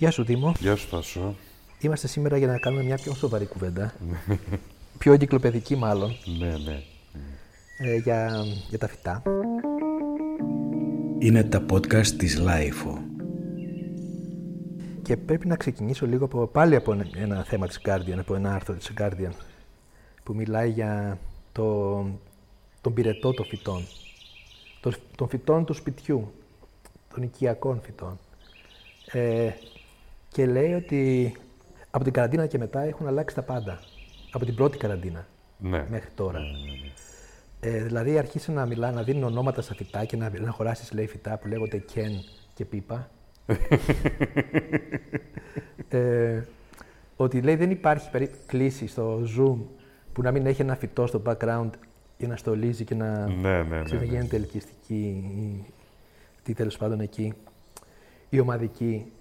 [0.00, 0.52] Γεια σου, Δήμο.
[0.58, 1.34] Γεια σου, Τάσο.
[1.80, 3.94] Είμαστε σήμερα για να κάνουμε μια πιο σοβαρή κουβέντα.
[4.98, 6.16] πιο εγκυκλοπαιδική, μάλλον.
[6.38, 6.82] Ναι, ναι.
[7.78, 9.22] Ε, για, για τα φυτά.
[11.18, 12.98] Είναι τα podcast της Lifeo.
[15.02, 18.54] Και πρέπει να ξεκινήσω λίγο από, πάλι από ένα, ένα θέμα της Guardian, από ένα
[18.54, 19.32] άρθρο της Guardian,
[20.22, 21.18] που μιλάει για
[21.52, 21.94] το,
[22.80, 23.86] τον πυρετό των φυτών.
[24.80, 26.32] Των, των φυτών του σπιτιού,
[27.14, 28.18] των οικιακών φυτών.
[29.12, 29.50] Ε,
[30.32, 31.32] και λέει ότι
[31.90, 33.80] από την καραντίνα και μετά έχουν αλλάξει τα πάντα.
[34.32, 35.26] Από την πρώτη καραντίνα
[35.58, 35.86] ναι.
[35.90, 36.38] μέχρι τώρα.
[36.38, 36.90] Ναι, ναι, ναι.
[37.60, 41.06] Ε, δηλαδή αρχίσει να μιλά, να δίνουν ονόματα στα φυτά και να, να χωράσεις λέει
[41.06, 42.12] φυτά που λέγονται Κεν
[42.54, 43.10] και Πίπα.
[45.88, 46.42] ε,
[47.16, 48.30] ότι λέει δεν υπάρχει περί...
[48.46, 49.56] κλίση στο Zoom
[50.12, 51.70] που να μην έχει ένα φυτό στο background
[52.18, 54.04] για να στολίζει και να Ναι, ναι, ναι, ναι.
[54.04, 55.64] γίνεται ελκυστική ή
[56.42, 57.34] τι τέλος πάντων εκεί
[58.28, 59.12] η ομαδική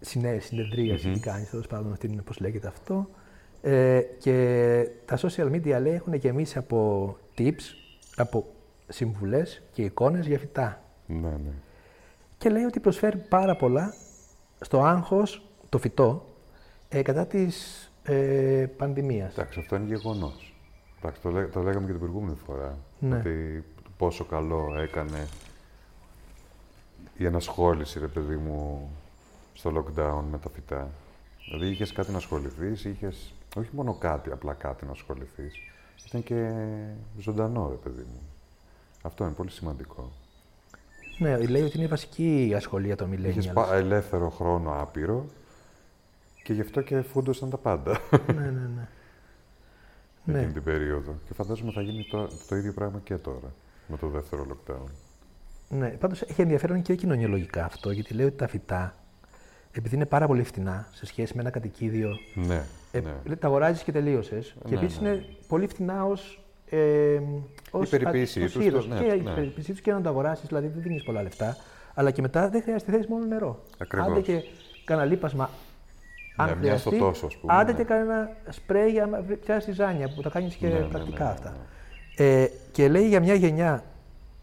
[0.00, 3.08] συνέ, συνεδρίαση τι κάνεις τέλος πάντων αυτή είναι πώς λέγεται αυτό.
[3.62, 7.60] Ε, και τα social media λέει έχουν γεμίσει από tips,
[8.16, 8.46] από
[8.88, 10.82] συμβουλές και εικόνες για φυτά.
[11.06, 11.50] ναι, ναι.
[12.38, 13.94] Και λέει ότι προσφέρει πάρα πολλά
[14.60, 16.24] στο άγχος, το φυτό,
[16.88, 19.32] ε, κατά της ε, πανδημίας.
[19.32, 20.54] Εντάξει, αυτό είναι γεγονός.
[20.98, 22.78] Εντάξει, το, λέ- το λέγαμε και την προηγούμενη φορά.
[22.98, 23.16] Ναι.
[23.16, 23.64] Ότι
[23.96, 25.26] πόσο καλό έκανε
[27.16, 28.90] η ενασχόληση, ρε παιδί μου,
[29.58, 30.90] στο lockdown με τα φυτά.
[31.44, 35.54] Δηλαδή είχες κάτι να ασχοληθείς, είχες όχι μόνο κάτι, απλά κάτι να ασχοληθείς.
[36.06, 36.52] Ήταν και
[37.18, 38.20] ζωντανό, ρε παιδί μου.
[39.02, 40.12] Αυτό είναι πολύ σημαντικό.
[41.18, 43.72] Ναι, λέει ότι είναι η βασική ασχολία των Είχες millennials.
[43.72, 45.26] ελεύθερο χρόνο άπειρο
[46.42, 48.88] και γι' αυτό και φούντωσαν τα πάντα ναι, ναι, ναι.
[50.26, 50.52] εκείνη ναι.
[50.52, 51.14] την περίοδο.
[51.26, 53.52] Και φαντάζομαι θα γίνει το, το ίδιο πράγμα και τώρα,
[53.86, 54.90] με το δεύτερο lockdown.
[55.68, 55.88] ναι.
[55.88, 58.94] Πάντως έχει ενδιαφέρον και κοινωνιολογικά αυτό, γιατί λέει ότι τα φυτά,
[59.72, 63.10] επειδή είναι πάρα πολύ φτηνά σε σχέση με ένα κατοικίδιο, Ναι, ε, ναι.
[63.24, 64.54] λέει, τα αγοράζεις και τελείωσες.
[64.66, 65.08] και Ναι, επίσης ναι.
[65.08, 66.42] είναι πολύ φτηνά ως.
[66.70, 67.20] Ε,
[67.70, 68.88] ως, περιποίησή ως τους, είδος.
[68.88, 69.30] ναι, και η ναι.
[69.34, 71.56] περιποίησή τους και να το αγοράσεις, δηλαδή δεν δίνεις πολλά λεφτά.
[71.94, 73.62] Αλλά και μετά δεν χρειάζεται, θέλεις μόνο νερό.
[73.78, 74.08] Ακριβώς.
[74.08, 74.42] Άντε και
[74.84, 75.50] κανένα λίπασμα.
[76.36, 77.78] Αν Ναι, μια στο χρειαστεί, τόσο, ας πούμε, Άντε ναι.
[77.78, 81.24] και κανένα σπρέι για να πιάσεις ζάνια που τα κάνεις και Ναι, ναι, πρακτικά ναι,
[81.24, 81.56] ναι, αυτά.
[82.16, 83.84] Ε, και λέει για μια γενιά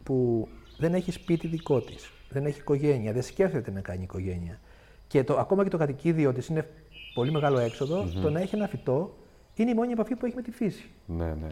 [0.03, 4.59] που δεν έχει σπίτι δικό της, δεν έχει οικογένεια, δεν σκέφτεται να κάνει οικογένεια.
[5.07, 6.69] Και το, ακόμα και το κατοικίδιο της είναι
[7.13, 9.13] πολύ μεγάλο έξοδο, το να έχει ένα φυτό
[9.55, 10.89] είναι η μόνη επαφή που έχει με τη φύση.
[11.05, 11.47] Ναι, ναι,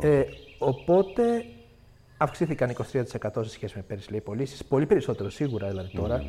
[0.00, 0.08] ναι.
[0.08, 0.26] Ε,
[0.58, 1.44] οπότε
[2.16, 4.64] αυξήθηκαν 23% σε σχέση με πέρυσι, λέει, πωλήσεις.
[4.64, 6.24] Πολύ περισσότερο σίγουρα δηλαδή τώρα.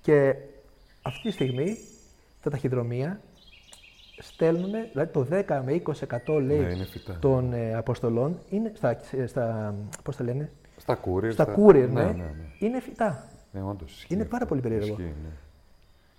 [0.00, 0.34] Και
[1.02, 1.76] αυτή τη στιγμή
[2.42, 3.20] τα ταχυδρομεία
[4.18, 5.82] στέλνουν, δηλαδή το 10 με
[6.26, 7.16] 20% λέει Ναι, είναι φυτά.
[7.20, 11.32] των ε, αποστολών είναι στα, στα, πώς τα λένε, Στα courier.
[11.32, 12.26] στα courier, ναι, ναι, ναι, ναι.
[12.58, 13.28] είναι φυτά.
[13.52, 14.32] Ναι, όντως, ισχύει Είναι αυτό.
[14.34, 14.86] πάρα πολύ περίεργο.
[14.86, 15.30] Ισχύει, ναι.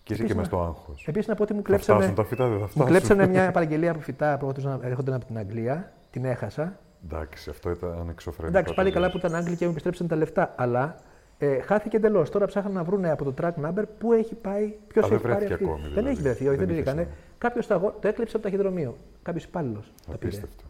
[0.06, 1.06] Και είσαι Επίσης και να- μες στο άγχος.
[1.08, 2.86] Επίσης να πω ότι μου Θα κλέψανε, φτάσουν τα φυτά, δεν θα μου φτάσουν.
[2.86, 6.80] κλέψανε μια παραγγελία από φυτά που έρχονταν από την Αγγλία, την έχασα.
[7.06, 8.58] Εντάξει, αυτό ήταν εξωφρενικό.
[8.58, 9.22] Εντάξει, πάλι καλά τελείως.
[9.22, 10.54] που ήταν Άγγλοι και μου επιστρέψαν τα λεφτά.
[10.58, 10.96] Αλλά
[11.38, 12.30] ε, χάθηκε εντελώς.
[12.30, 15.22] Τώρα ψάχναν να βρουν από το track number πού έχει πάει, ποιος Α, έχει δεν
[15.32, 15.66] πάρει βρέθηκε αυτή.
[15.66, 16.10] ακόμη, Δεν δηλαδή.
[16.10, 17.08] έχει βρεθεί, όχι, δεν, Δεν δεν είχε έκανε.
[17.38, 18.98] Κάποιος το έκλειψε από το ταχυδρομείο.
[19.24, 19.86] Κάποιος υπάλληλος.
[19.86, 20.28] τα πήρε.
[20.38, 20.64] Απίστευτο.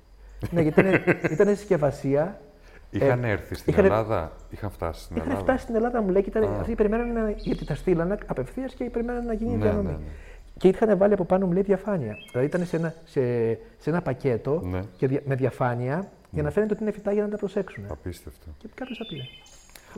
[0.52, 2.40] ναι, γιατί ήταν, ήταν συσκευασία.
[2.98, 6.22] Είχαν έρθει στην είχαν- Ελλάδα, είχαν φτάσει στην Είχαν Ελλάδα; φτάσει στην Ελλάδα, μου λέει,
[6.24, 6.60] και ήταν, Α.
[6.60, 9.86] αυτοί περιμένανε να, γιατί τα στείλανε απευθείας και περιμένανε να γίνει η Ναι, διανομή.
[9.88, 10.04] ναι, ναι.
[10.58, 12.16] Και είχαν βάλει από πάνω, μου λέει, διαφάνεια.
[12.32, 13.22] Δηλαδή ήταν σε ένα, σε,
[13.78, 14.80] σε ένα πακέτο Ναι.
[14.98, 17.84] και δια- με διαφάνεια για να φαίνεται ότι είναι φυτά για να τα προσέξουν.
[17.90, 18.48] Απίστευτο.
[18.58, 19.22] Και κάποιος τα πήρε.
[19.22, 19.26] Α,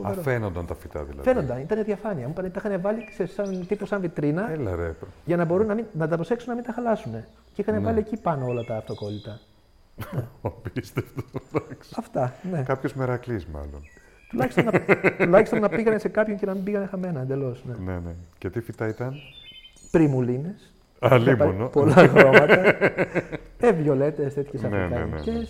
[0.02, 0.20] Φοβερό.
[0.22, 1.28] φαίνονταν τα φυτά δηλαδή.
[1.28, 2.26] Φαίνονταν, ήταν διαφάνεια.
[2.26, 4.94] Μου είπαν, τα είχαν βάλει σε σαν, τύπου σαν βιτρίνα Έλα ρε.
[5.24, 7.12] για να μπορούν να, μην, να τα προσέξουν να μην τα χαλάσουν.
[7.52, 7.80] Και είχαν Ναι.
[7.80, 9.40] βάλει εκεί πάνω όλα τα αυτοκόλλητα.
[10.42, 11.24] Απίστευτος.
[11.52, 11.94] εντάξει.
[11.96, 12.62] Αυτά, ναι.
[12.62, 13.82] Κάποιος μερακλής μάλλον.
[14.28, 14.72] τουλάχιστον, να,
[15.24, 17.64] τουλάχιστον να πήγανε σε κάποιον και να μην πήγανε χαμένα εντελώς.
[17.64, 17.92] Ναι.
[17.92, 18.14] Ναι, ναι.
[18.38, 19.14] Και τι φυτά ήταν;
[19.90, 20.72] Πριμουλίνες.
[20.98, 21.68] Αλίμονο.
[21.68, 22.54] Πολλά χρώματα.
[23.66, 24.94] ε, βιολέτες, τέτοιες Ναι, ναι, ναι, ναι.
[24.94, 25.48] αφρικανικέ.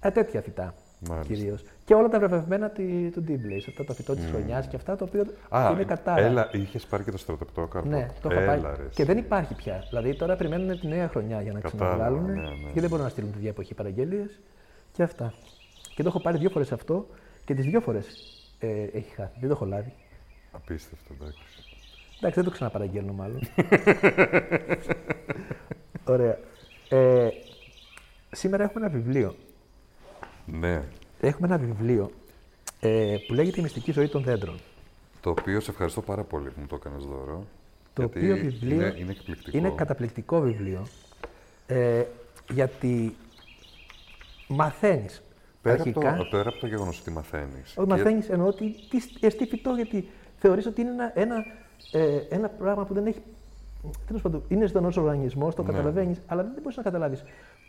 [0.00, 0.74] Ε, τέτοια φυτά.
[1.08, 1.34] Μάλιστα.
[1.34, 1.64] Κυρίως.
[1.88, 3.64] Και όλα τα βραβευμένα τη- του Ντίμπλεϊ.
[3.68, 6.20] Αυτά το φυτό της χρονιάς και αυτά το οποίο Α, είναι κατάρα.
[6.20, 7.88] έλα, είχες πάρει και το στρατοπτόκαρπο.
[7.88, 8.76] Ναι, το είχα έλα, πάει.
[8.76, 9.84] ρε, Και δεν υπάρχει πια.
[9.88, 12.24] Δηλαδή τώρα περιμένουν τη νέα χρονιά για να Κατάλαβα, ξαναβγάλουν.
[12.32, 12.70] ναι, ναι.
[12.72, 14.40] Και δεν μπορούν να στείλουν τη εποχή παραγγελίες
[14.92, 15.32] και αυτά.
[15.94, 17.06] Και το έχω πάρει δύο φορές αυτό
[17.44, 18.06] και τις δύο φορές
[18.58, 19.36] ε, έχει χάθει.
[19.40, 19.92] Δεν το έχω λάβει.
[20.52, 21.42] Απίστευτο, εντάξει.
[22.18, 23.40] Εντάξει, δεν το ξαναπαραγγέλνω μάλλον.
[26.04, 26.38] Ωραία.
[26.88, 27.28] Ε,
[28.30, 29.34] σήμερα έχουμε ένα βιβλίο.
[30.46, 30.82] Ναι.
[31.20, 32.10] Έχουμε ένα βιβλίο
[32.80, 34.58] ε, που λέγεται Η μυστική ζωή των δέντρων.
[35.20, 37.44] Το οποίο σε ευχαριστώ πάρα πολύ που μου το έκανες δώρο.
[37.94, 39.58] Το γιατί οποίο βιβλίο είναι, είναι εκπληκτικό.
[39.58, 40.86] είναι καταπληκτικό βιβλιο.
[41.66, 42.04] Ε,
[42.50, 43.16] γιατί
[44.48, 45.22] μαθαίνεις
[45.62, 46.16] Πέρα από, αρχικά.
[46.16, 47.76] το, πέρα από το γεγονός ότι μαθαίνεις.
[47.76, 51.44] Όχι, μαθαίνεις εννοώ ότι τι εστί φυτό, γιατί θεωρείς ότι είναι ένα, ένα,
[51.92, 53.22] ε, ένα πράγμα που δεν έχει
[54.06, 55.68] Τέλος πάντων, είναι ζωντανό οργανισμός, το Ναι.
[55.68, 57.24] καταλαβαίνεις, αλλά δεν μπορείς να καταλάβεις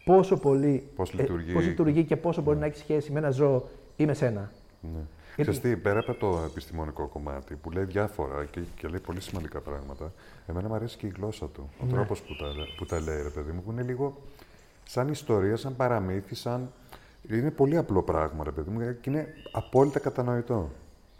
[0.06, 0.90] πόσο πολύ.
[0.96, 1.54] Πώς ε, λειτουργεί.
[1.54, 3.64] πώς λειτουργεί και πόσο μπορεί να έχει σχέση με ένα ζώο
[3.96, 4.52] ή με σένα.
[4.82, 4.90] Ναι.
[5.36, 9.22] Γιατί- Ξέρεις τι, πέρα από το επιστημονικό κομμάτι που λέει διάφορα και, και λέει πολύ
[9.22, 10.12] σημαντικά πράγματα,
[10.48, 11.70] εμένα μου αρέσει και η γλώσσα του.
[11.82, 11.92] Ο Ναι.
[11.92, 12.46] τρόπος που τα,
[12.78, 14.18] που τα λέει, ρε παιδί μου, που είναι λίγο
[14.84, 16.72] σαν ιστορία, σαν παραμύθι, σαν...
[17.30, 20.70] Είναι πολύ απλό πράγμα, ρε παιδί μου, και είναι απόλυτα κατανοητό.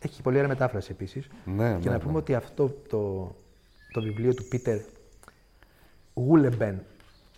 [0.02, 1.28] Έχει πολύ ωραία μετάφραση επίσης.
[1.46, 2.18] Ναι, Και ναι, να πούμε ναι.
[2.18, 3.32] ότι αυτό το,
[3.92, 4.80] το βιβλίο του Πίτερ
[6.14, 6.84] Γούλεμπεν.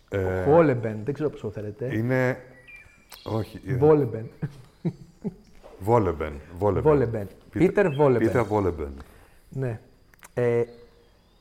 [0.10, 1.96] Ε, Βόλεμπεν, δεν ξέρω πώς το θέλετε.
[1.96, 2.42] Είναι...
[3.24, 3.62] Όχι.
[3.68, 4.30] ε, Βόλεμπεν.
[5.80, 6.34] Βόλεμπεν.
[6.58, 6.84] Βόλεμπεν.
[6.84, 7.28] Βόλεμπεν.
[7.50, 8.28] Πίτερ Βόλεμπεν.
[8.28, 8.94] Πίτερ Βόλεμπεν.
[9.50, 9.80] Ναι.
[10.34, 10.64] Ε,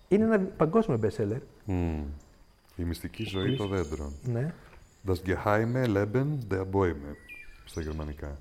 [0.08, 1.40] είναι ένα παγκόσμιο bestseller.
[1.64, 2.04] Μμμ.
[2.76, 4.12] Η μυστική ζωή των δέντρων.
[4.22, 4.54] Ναι.
[5.06, 7.14] Das geheime Leben der Bäume.
[7.64, 8.38] Στα γερμανικά.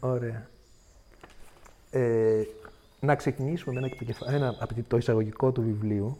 [0.00, 0.48] Ωραία.
[1.90, 2.42] Ε,
[3.06, 6.16] να ξεκινήσουμε με ένα, επικεφα- ένα από το εισαγωγικό του βιβλίου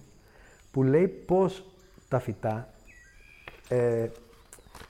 [0.71, 1.65] που λέει πώς
[2.09, 2.69] τα φυτά
[3.69, 4.09] ε,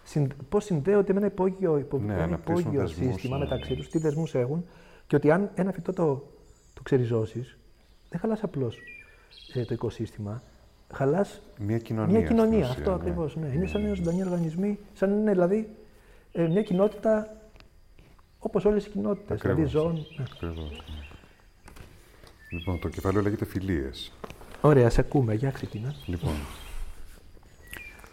[0.04, 3.44] συν, πώς συνδέονται με ένα υπόγειο, υπο, Ναι, ένα αναπτύσσουν υπόγειο δεσμούς, σύστημα ναι.
[3.44, 4.64] μεταξύ τους, τι δεσμούς έχουν
[5.06, 6.26] και ότι αν ένα φυτό το,
[6.74, 7.58] το ξεριζώσεις,
[8.10, 8.78] δεν χαλάς απλώς
[9.54, 10.42] ε, το οικοσύστημα,
[10.92, 12.18] χαλάς Μια κοινωνία.
[12.18, 12.46] μια κοινωνία.
[12.46, 12.96] στην ουσία, αυτό ναι.
[12.96, 13.36] ακριβώς.
[13.36, 13.46] Ναι.
[13.54, 15.68] Είναι σαν είναι ζωντανοί οργανισμοί, σαν είναι δηλαδή
[16.32, 17.36] ε, μια κοινότητα
[18.38, 19.82] όπως όλες οι κοινότητες, δηλαδή Ακριβώς.
[19.82, 19.94] ζώων.
[20.16, 20.24] Ναι.
[20.32, 21.04] Ακριβώς, ναι.
[22.50, 24.12] Λοιπόν, το κεφάλαιο λέγεται φιλίες.
[24.60, 25.34] Ωραία, σε ακούμε.
[25.34, 25.94] Για ξεκινά.
[26.06, 26.34] Λοιπόν,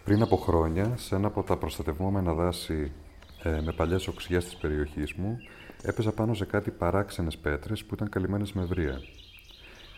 [0.04, 2.92] πριν από χρόνια, σε ένα από τα προστατευόμενα δάση
[3.42, 5.38] ε, με παλιές οξυγιές της περιοχής μου,
[5.82, 9.00] έπαιζα πάνω σε κάτι παράξενες πέτρες που ήταν καλυμμένες με βρύα.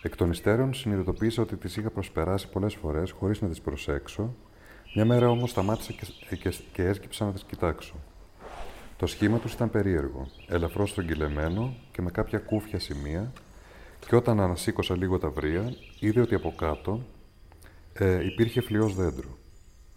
[0.02, 4.34] Εκ των υστέρων συνειδητοποίησα ότι τις είχα προσπεράσει πολλές φορές χωρίς να τις προσέξω.
[4.94, 7.94] Μια μέρα όμως σταμάτησα και, και, και έσκυψα να τις κοιτάξω.
[8.96, 13.32] Το σχήμα τους ήταν περίεργο, ελαφρώς στρογγυλεμένο και με κάποια κούφια σημεία
[14.08, 17.00] και όταν ανασήκωσα λίγο τα βρύα, είδε ότι από κάτω
[17.92, 19.28] ε, υπήρχε φλοιός δέντρο.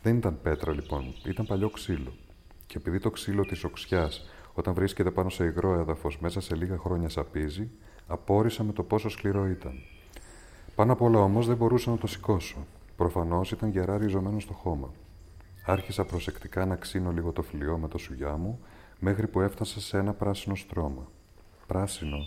[0.01, 2.13] Δεν ήταν πέτρα λοιπόν, ήταν παλιό ξύλο.
[2.65, 6.77] Και επειδή το ξύλο της οξιάς, όταν βρίσκεται πάνω σε υγρό έδαφος, μέσα σε λίγα
[6.77, 7.69] χρόνια σαπίζει,
[8.07, 9.73] απόρρισα με το πόσο σκληρό ήταν.
[10.75, 12.65] Πάνω απ' όλα όμως δεν μπορούσα να το σηκώσω.
[12.95, 14.91] Προφανώς ήταν γερά ριζωμένο στο χώμα.
[15.65, 18.59] Άρχισα προσεκτικά να ξύνω λίγο το φλοιό με το σουγιά μου,
[18.99, 21.07] μέχρι που έφτασα σε ένα πράσινο στρώμα.
[21.67, 22.17] Πράσινο.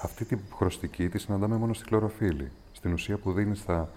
[0.00, 2.50] Αυτή την χρωστική τη συναντάμε μόνο στη χλωροφύλλη.
[2.72, 3.90] Στην ουσία που δίνεις στα,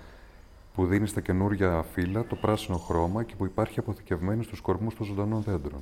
[0.73, 5.05] που δίνεις στα καινούρια φύλλα το πράσινο χρώμα και που υπάρχει αποθηκευμένη στους κορμούς των
[5.05, 5.81] ζωντανών δέντρων.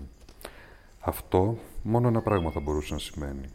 [0.99, 3.49] Αυτό μόνο ένα πράγμα θα μπορούσε να σημαίνει.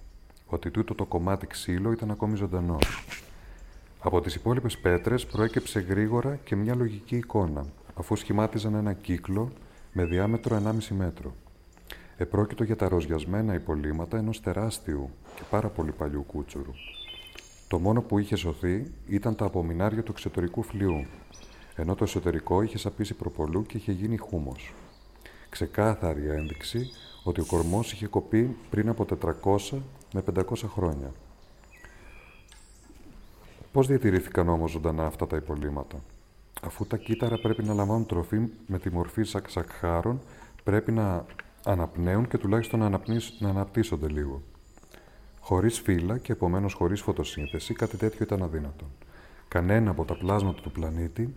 [0.46, 2.78] Ότι τούτο το κομμάτι ξύλο ήταν ακόμη ζωντανό.
[4.00, 7.64] Από τις υπόλοιπες πέτρες προέκυψε γρήγορα και μια λογική εικόνα,
[7.94, 9.52] αφού σχημάτιζαν ένα κύκλο
[9.92, 11.34] με διάμετρο 1,5 μέτρο.
[12.24, 16.72] Επρόκειτο για τα ροζιασμένα υπολείμματα ενός τεράστιου και πάρα πολύ παλιού κούτσουρου.
[17.68, 21.06] Το μόνο που είχε σωθεί ήταν τα απομεινάρια του εξωτερικού φλοιού,
[21.76, 24.74] ενώ το εσωτερικό είχε σαπίσει προπολού και είχε γίνει χούμος.
[25.48, 26.90] Ξεκάθαρη ένδειξη
[27.24, 29.06] ότι ο κορμός είχε κοπεί πριν από
[29.42, 29.78] 400
[30.12, 31.12] με 500 χρόνια.
[33.72, 35.96] Πώς διατηρήθηκαν όμως ζωντανά αυτά τα υπολείμματα;
[36.62, 40.20] Αφού τα κύτταρα πρέπει να λαμβάνουν τροφή με τη μορφή σακσακχάρων,
[40.64, 41.24] πρέπει να
[41.64, 44.42] αναπνέουν και τουλάχιστον να, αναπνίσ- να αναπτύσσονται λίγο.
[45.40, 48.84] Χωρίς φύλλα και επομένως χωρίς φωτοσύνθεση, κάτι τέτοιο ήταν αδύνατο.
[49.48, 51.34] Κανένα από τα πλάσματα του πλανήτη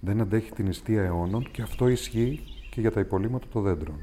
[0.00, 3.98] δεν αντέχει την νηστεία αιώνων και αυτό ισχύει και για τα υπολείμματα των δέντρων.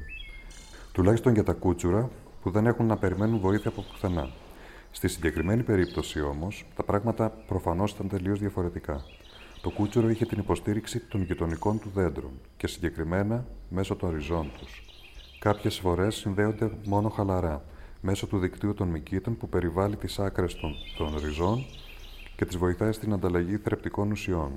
[0.92, 2.10] Τουλάχιστον για τα κούτσουρα
[2.42, 4.30] που δεν έχουν να περιμένουν βοήθεια από πουθενά.
[4.90, 9.04] Στη συγκεκριμένη περίπτωση όμως, τα πράγματα προφανώς ήταν τελείως διαφορετικά.
[9.60, 14.66] Το κούτσουρο είχε την υποστήριξη των γειτονικών του δέντρων και συγκεκριμένα μέσω των ριζών του.
[15.38, 17.64] Κάποιες φορές συνδέονται μόνο χαλαρά,
[18.00, 21.64] μέσω του δικτύου των μυκήτων που περιβάλλει τις άκρες των, των ριζών
[22.36, 24.50] και τις βοηθάει στην ανταλλαγή θρεπτικών ουσιών.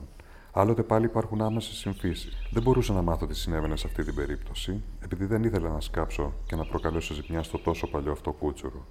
[0.52, 2.48] Άλλοτε πάλι υπάρχουν άμεσες συμφίσεις.
[2.52, 6.34] Δεν μπορούσα να μάθω τι συνέβαινε σε αυτή την περίπτωση, επειδή δεν ήθελα να σκάψω
[6.46, 8.86] και να προκαλέσω ζημιά στο τόσο παλιό αυτό κούτσουρο.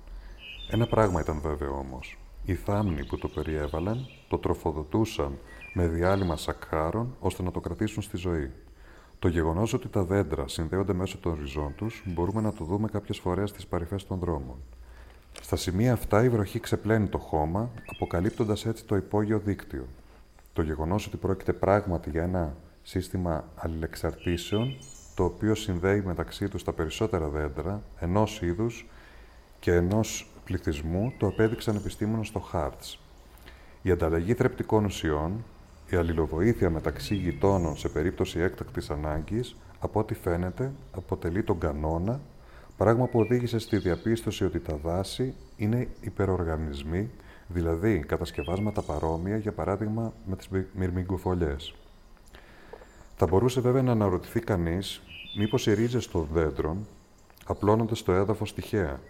[0.70, 2.18] Ένα πράγμα ήταν βέβαιο όμως.
[2.44, 5.38] Οι θάμνοι που το περιέβαλαν το τροφοδοτούσαν
[5.74, 8.50] με διάλειμμα σακχάρων ώστε να το κρατήσουν στη ζωή.
[9.20, 13.18] Το γεγονός ότι τα δέντρα συνδέονται μέσω των ριζών τους μπορούμε να το δούμε κάποιες
[13.18, 14.56] φορές στις παρυφές των δρόμων.
[15.40, 19.86] Στα σημεία αυτά η βροχή ξεπλένει το χώμα, αποκαλύπτοντας έτσι το υπόγειο δίκτυο.
[20.52, 24.76] Το γεγονός ότι πρόκειται πράγματι για ένα σύστημα αλληλεξαρτήσεων,
[25.14, 28.86] το οποίο συνδέει μεταξύ τους τα περισσότερα δέντρα ενός είδους
[29.60, 32.98] και ενός πληθυσμού, το απέδειξαν επιστήμονες στο Hartz.
[33.82, 35.44] Η ανταλλαγή θρεπτικών ουσιών,
[35.90, 42.20] η αλληλοβοήθεια μεταξύ γειτόνων σε περίπτωση έκτακτης ανάγκης, από ό,τι φαίνεται, αποτελεί τον κανόνα,
[42.76, 47.10] πράγμα που οδήγησε στη διαπίστωση ότι τα δάση είναι υπεροργανισμοί,
[47.48, 51.74] δηλαδή κατασκευάσματα παρόμοια, για παράδειγμα με τις μυρμηγκοφολιές.
[53.16, 55.02] Θα μπορούσε βέβαια να αναρωτηθεί κανείς
[55.38, 56.86] μήπως οι ρίζες των δέντρων
[57.46, 59.00] απλώνονται στο έδαφος τυχαία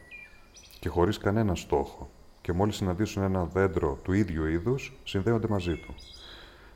[0.80, 2.10] και χωρίς κανένα στόχο
[2.40, 5.94] και μόλις συναντήσουν ένα δέντρο του ίδιου είδους, συνδέονται μαζί του.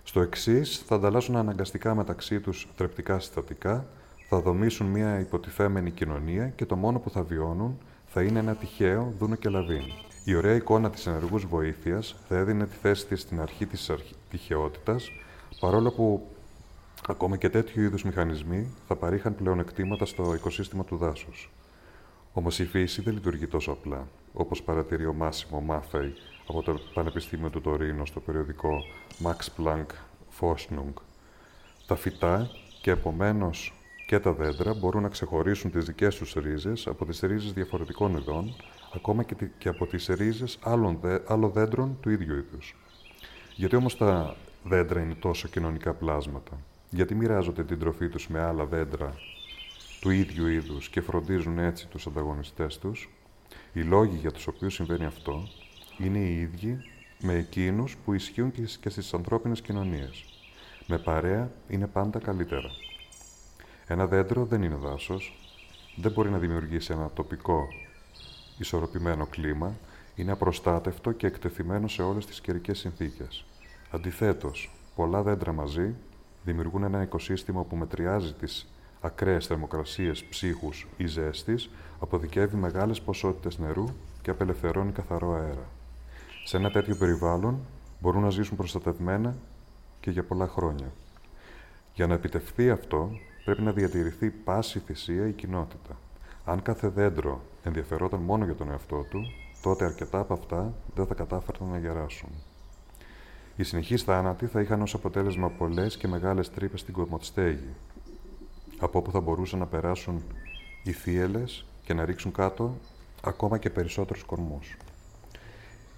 [0.05, 3.87] Στο εξής, θα ανταλλάσσουν αναγκαστικά μεταξύ τους θρεπτικά συστατικά,
[4.29, 9.15] θα δομήσουν μια υποτιθέμενη κοινωνία και το μόνο που θα βιώνουν θα είναι ένα τυχαίο
[9.19, 9.83] δούνο και λαβίν.
[10.25, 13.91] Η ωραία εικόνα της ενεργούς βοήθειας θα έδινε τη θέση της στην αρχή της
[14.31, 15.11] τυχαιότητας,
[15.61, 16.27] παρόλο που
[17.09, 21.51] ακόμα και τέτοιου είδους μηχανισμοί θα παρήχαν πλεονεκτήματα στο οικοσύστημα του δάσους.
[22.33, 26.15] Όμως η φύση δεν λειτουργεί τόσο απλά, όπως παρατηρεί ο Μάσιμο Μάφεϊ
[26.47, 28.85] από το Πανεπιστήμιο του Τωρίνο στο περιοδικό
[29.23, 29.87] Max Planck
[30.41, 30.93] Forschung.
[31.87, 33.73] Τα φυτά και επομένως
[34.07, 38.55] και τα δέντρα μπορούν να ξεχωρίσουν τις δικές τους ρίζες από τις ρίζες διαφορετικών ειδών,
[38.95, 39.23] ακόμα
[39.59, 42.77] και από τις ρίζες άλλων, άλλων δέντρων του ίδιου είδους.
[43.55, 46.59] Γιατί όμως τα δέντρα είναι τόσο κοινωνικά πλάσματα,
[46.91, 49.15] γιατί μοιράζονται την τροφή τους με άλλα δέντρα
[50.01, 53.11] του ίδιου είδους και φροντίζουν έτσι τους ανταγωνιστές τους,
[53.73, 55.49] οι λόγοι για τους οποίους συμβαίνει αυτό
[55.99, 56.79] είναι οι ίδιοι
[57.21, 60.25] με εκείνους που ισχύουν και στις ανθρώπινες κοινωνίες.
[60.87, 62.69] Με παρέα είναι πάντα καλύτερα.
[63.87, 65.39] Ένα δέντρο δεν είναι δάσος,
[65.97, 67.69] δεν μπορεί να δημιουργήσει ένα τοπικό
[68.59, 69.75] ισορροπημένο κλίμα,
[70.15, 73.45] είναι απροστάτευτο και εκτεθειμένο σε όλες τις καιρικές συνθήκες.
[73.91, 75.95] Αντιθέτως, πολλά δέντρα μαζί
[76.45, 78.67] δημιουργούν ένα οικοσύστημα που μετριάζει τις
[79.01, 81.71] ακραίες θερμοκρασίες ψύχους ή ζέστης,
[82.01, 83.85] αποδικεύει μεγάλες ποσότητες νερού
[84.23, 85.69] και απελευθερώνει καθαρό αέρα.
[86.47, 87.61] Σε ένα τέτοιο περιβάλλον
[88.01, 89.37] μπορούν να ζήσουν προστατευμένα
[90.01, 90.93] και για πολλά χρόνια.
[91.95, 93.11] Για να επιτευχθεί αυτό,
[93.45, 95.99] πρέπει να διατηρηθεί πάση θυσία η κοινότητα.
[96.45, 99.21] Αν κάθε δέντρο ενδιαφερόταν μόνο για τον εαυτό του,
[99.63, 102.29] τότε αρκετά από αυτά δεν θα κατάφεραν να γεράσουν.
[103.57, 107.75] Οι συνεχείς θάνατοι θα είχαν ως αποτέλεσμα πολλές και μεγάλες τρύπες στην κομμωτστέγη,
[108.79, 110.23] από όπου θα μπορούσαν να περάσουν
[110.83, 112.77] οι θύελες και να ρίξουν κάτω
[113.23, 114.77] ακόμα και περισσότερους κορμούς.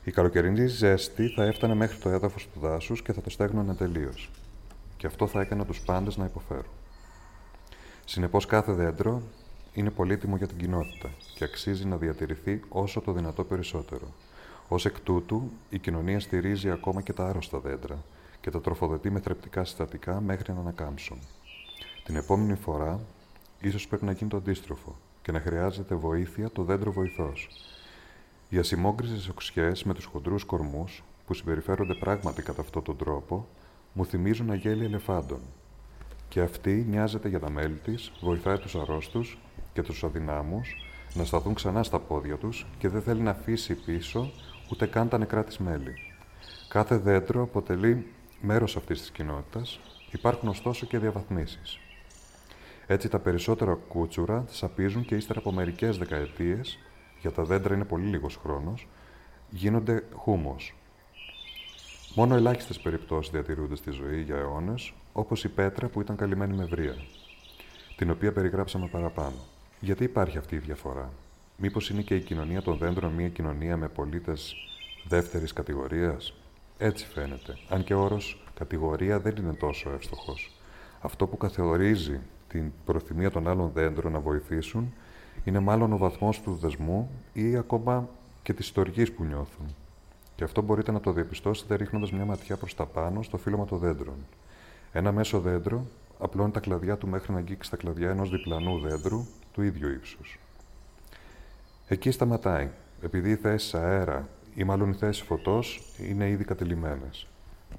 [0.06, 4.30] Η καλοκαιρινή ζέστη θα έφτανε μέχρι το έδαφος του δάσους και θα το στέγνωνε τελείως.
[4.96, 6.72] Και αυτό θα έκανε τους πάντες να υποφέρουν.
[8.04, 9.22] Συνεπώς κάθε δέντρο
[9.74, 14.06] είναι πολύτιμο για την κοινότητα και αξίζει να διατηρηθεί όσο το δυνατό περισσότερο.
[14.68, 18.04] Ως εκ τούτου, η κοινωνία στηρίζει ακόμα και τα άρρωστα δέντρα
[18.40, 21.18] και τα τροφοδοτεί με θρεπτικά συστατικά μέχρι να ανακάμψουν.
[22.04, 23.00] Την επόμενη φορά,
[23.60, 26.92] ίσως πρέπει να γίνει το αντίστροφο και να χρειάζεται βοήθεια το δέντρο
[28.50, 28.54] βοηθός.
[28.56, 33.46] Οι ασημόγκριζες οξιές με τους χοντρούς κορμούς, που συμπεριφέρονται πράγματι κατά αυτόν τον τρόπο,
[33.92, 35.40] μου θυμίζουν αγέλη ελεφάντων.
[36.28, 39.38] Και αυτή νοιάζεται για τα μέλη της, βοηθάει τους αρρώστους
[39.72, 40.76] και τους αδυνάμους
[41.14, 44.30] να σταθούν ξανά στα πόδια τους και δεν θέλει να αφήσει πίσω
[44.70, 45.94] ούτε καν τα νεκρά της μέλη.
[46.68, 48.06] Κάθε δέντρο αποτελεί
[48.40, 49.80] μέρος αυτής της κοινότητας,
[50.12, 51.78] υπάρχουν ωστόσο και διαβαθμίσεις.
[52.86, 56.78] Έτσι τα περισσότερα κούτσουρα σαπίζουν και ύστερα από μερικές δεκαετίες,
[57.26, 58.88] για τα δέντρα είναι πολύ λίγος χρόνος,
[59.50, 60.74] γίνονται χούμος.
[62.14, 66.64] Μόνο ελάχιστες περιπτώσεις διατηρούνται στη ζωή για αιώνες, όπως η πέτρα που ήταν καλυμμένη με
[66.64, 66.94] βρία,
[67.96, 69.36] την οποία περιγράψαμε παραπάνω.
[69.80, 71.10] Γιατί υπάρχει αυτή η διαφορά,
[71.58, 74.54] Μήπως είναι και η κοινωνία των δέντρων μια κοινωνία με πολίτες
[75.08, 76.34] δεύτερης κατηγορίας;
[76.78, 80.52] Έτσι φαίνεται, αν και ο όρος κατηγορία δεν είναι τόσο εύστοχος.
[81.00, 84.92] Αυτό που καθορίζει την προθυμία των άλλων δέντρων να βοηθήσουν
[85.44, 88.08] είναι μάλλον ο βαθμός του δεσμού ή ακόμα
[88.42, 89.74] και της στοργής που νιώθουν.
[90.34, 93.78] Και αυτό μπορείτε να το διαπιστώσετε ρίχνοντας μια ματιά προς τα πάνω στο φύλλωμα των
[93.78, 94.16] δέντρων.
[94.92, 95.86] Ένα μέσο δέντρο
[96.18, 100.38] απλώνει τα κλαδιά του μέχρι να αγγίξει τα κλαδιά ενός διπλανού δέντρου του ίδιου ύψους.
[101.88, 102.70] Εκεί σταματάει,
[103.02, 107.10] επειδή οι θέσεις αέρα ή μάλλον οι θέσεις φωτός είναι ήδη κατελημένε.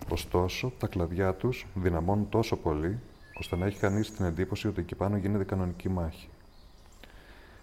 [0.09, 2.99] Ωστόσο, τα κλαδιά τους δυναμώνουν τόσο πολύ
[3.39, 6.29] ώστε να έχει κανείς την εντύπωση ότι εκεί πάνω γίνεται κανονική μάχη.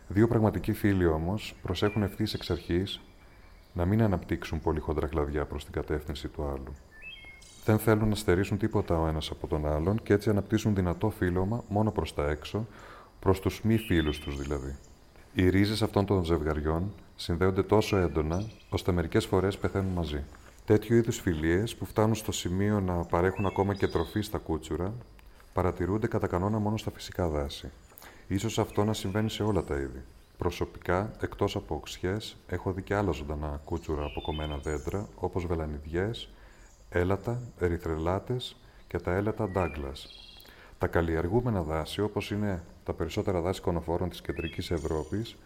[0.08, 3.00] Δύο πραγματικοί φίλοι όμως προσέχουν ευθύς εξ αρχής
[3.72, 6.74] να μην αναπτύξουν πολύ χοντρά κλαδιά προς την κατεύθυνση του άλλου.
[7.64, 11.64] Δεν θέλουν να στερήσουν τίποτα ο ένας από τον άλλον και έτσι αναπτύσσουν δυνατό φύλλωμα
[11.68, 12.66] μόνο προς τα έξω,
[13.20, 14.76] προς τους μη φίλους τους δηλαδή.
[15.34, 20.24] Οι ρίζες αυτών των ζευγαριών συνδέονται τόσο έντονα, ώστε μερικές φορές πεθαίνουν μαζί.
[20.64, 24.94] Τέτοιου είδους φιλίες που φτάνουν στο σημείο να παρέχουν ακόμα και τροφή στα κούτσουρα,
[25.52, 27.70] παρατηρούνται κατά κανόνα μόνο στα φυσικά δάση.
[28.28, 30.02] Ίσως αυτό να συμβαίνει σε όλα τα είδη.
[30.38, 36.28] Προσωπικά, εκτός από οξιές, έχω δει και άλλα ζωντανά κούτσουρα από κομμένα δέντρα, όπως βελανιδιές,
[36.88, 39.98] έλατα, ερυθρελάτες και τα έλατα Douglas.
[40.78, 45.36] Τα καλλιεργούμενα δάση, όπως είναι τα περισσότερα δάση κονοφόρων της κεντρικής Ευρώπης,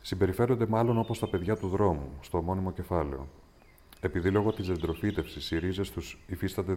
[0.00, 3.28] συμπεριφέρονται μάλλον όπως τα παιδιά του δρόμου, στο ομώνυμο κεφάλαιο.
[4.00, 6.72] Επειδή λόγω της δεντροφύτευσης οι ρίζες τους υφίστανται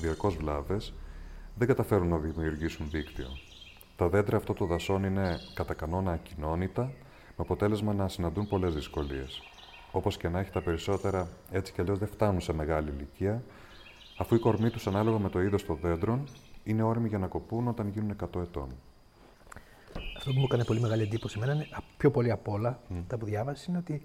[0.00, 0.92] διαρκώς βλάβες,
[1.58, 3.26] δεν καταφέρουν να δημιουργήσουν δίκτυο.
[4.02, 9.42] Τα δέντρα αυτό των δασών είναι κατά κανόνα ακοινώνητα, με αποτέλεσμα να συναντούν πολλές δυσκολίες.
[9.92, 13.42] Όπως και να έχει τα περισσότερα, έτσι κι αλλιώς δεν φτάνουν σε μεγάλη ηλικία,
[14.18, 16.28] αφού η κορμή τους, ανάλογα με το είδος των δέντρων,
[16.64, 18.68] είναι όριμοι για να κοπούν όταν γίνουν 100 ετών.
[20.16, 23.18] Αυτό που μου έκανε πολύ μεγάλη εντύπωση εμένα είναι α- πιο πολύ απ' όλα τα
[23.18, 24.02] που διάβασα είναι ότι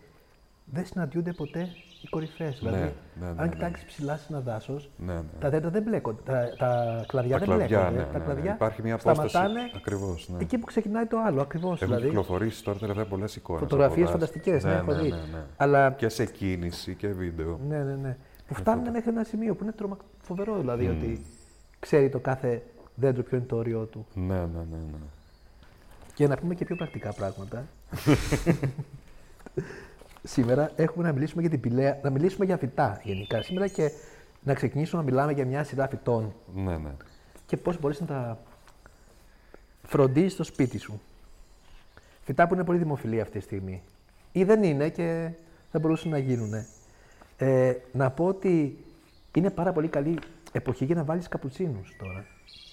[0.66, 1.70] δεν συναντιούνται ποτέ
[2.02, 2.54] οι κορυφέ.
[2.60, 3.48] δηλαδή, ναι, ναι, αν ναι.
[3.50, 5.22] κοιτάξεις ψηλά σε ένα δάσος, Ναι, ναι.
[5.40, 6.22] τα δέντρα δεν μπλέκονται.
[6.26, 7.98] Τα, τα κλαδιά Τα δεν κλαδιά, μπλέκονται.
[7.98, 8.24] ναι, τα ναι, ναι.
[8.34, 9.30] κλαδιά Υπάρχει μια απόσταση.
[9.30, 10.38] σταματάνε Ακριβώς, ναι.
[10.42, 11.42] εκεί που ξεκινάει το άλλο.
[11.42, 11.82] Ακριβώς.
[11.82, 13.62] Έχουν Δηλαδή, κυκλοφορήσει τώρα τελευταία πολλές εικόνες.
[13.62, 15.14] Φωτογραφίες φανταστικές, ναι, έχω δει.
[15.58, 17.60] Αλλά Και σε κίνηση και βίντεο.
[17.68, 18.18] Ναι, ναι, ναι.
[18.48, 19.98] Που φτάνουν μέχρι ένα σημείο που είναι τρομα...
[20.22, 20.96] φοβερό δηλαδή Mm.
[20.98, 21.26] ότι
[21.80, 22.62] ξέρει το κάθε
[22.96, 24.06] δέντρο ποιο είναι το όριό του.
[24.14, 24.40] Ναι, ναι,
[24.70, 24.78] ναι.
[24.92, 24.98] ναι.
[26.14, 27.66] Και να πούμε και πιο πρακτικά πράγματα.
[30.28, 33.92] Σήμερα έχουμε να μιλήσουμε για την πηλαία, να μιλήσουμε για φυτά γενικά σήμερα και
[34.44, 36.92] να ξεκινήσουμε να μιλάμε για μια σειρά φυτών ναι, ναι.
[37.46, 38.40] και πώς μπορείς να τα
[39.84, 41.02] φροντίζεις στο σπίτι σου.
[42.22, 43.82] Φυτά που είναι πολύ δημοφιλή αυτή τη στιγμή.
[44.32, 45.32] Ή δεν είναι και
[45.72, 46.54] θα μπορούσαν να γίνουν.
[47.38, 48.78] Ε, να πω ότι
[49.34, 50.20] είναι πάρα πολύ καλή
[50.52, 52.26] εποχή για να βάλεις καπουτσίνους τώρα.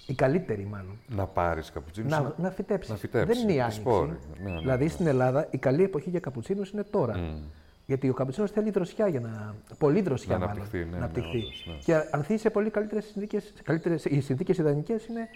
[0.06, 0.98] Η καλύτερη μάλλον.
[1.08, 2.08] Να πάρεις καπουτσίνο.
[2.08, 2.90] Να, να φυτέψεις.
[2.92, 3.78] να φυτέψεις, Δεν είναι η τη άνοιξη.
[3.80, 4.18] σπόρη.
[4.42, 4.90] Ναι, ναι, δηλαδή ναι.
[4.90, 7.16] στην Ελλάδα η καλή εποχή για καπουτσίνους είναι τώρα.
[7.18, 7.42] Μμ.
[7.86, 9.54] Γιατί ο καπουτσίνος θέλει δροσιά για να.
[9.78, 10.54] Πολύ δροσιά Να μάλλον.
[10.62, 11.36] αναπτυχθεί, ναι, να ναι, αναπτυχθεί.
[11.38, 11.74] όντως, ναι.
[11.84, 13.40] Και ανθίσει σε πολύ καλύτερες συνθήκε.
[13.62, 15.28] Καλύτερες, οι συνθήκες ιδανικές είναι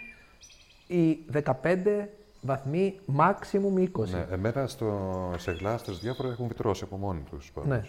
[0.87, 1.19] οι
[1.63, 2.09] 15
[2.41, 4.09] βαθμοί, maximum 20.
[4.11, 7.53] Ναι, εμένα στο, σε γλάστρες διάφορα έχουν βιτρώσει από μόνοι τους.
[7.67, 7.83] Ναι.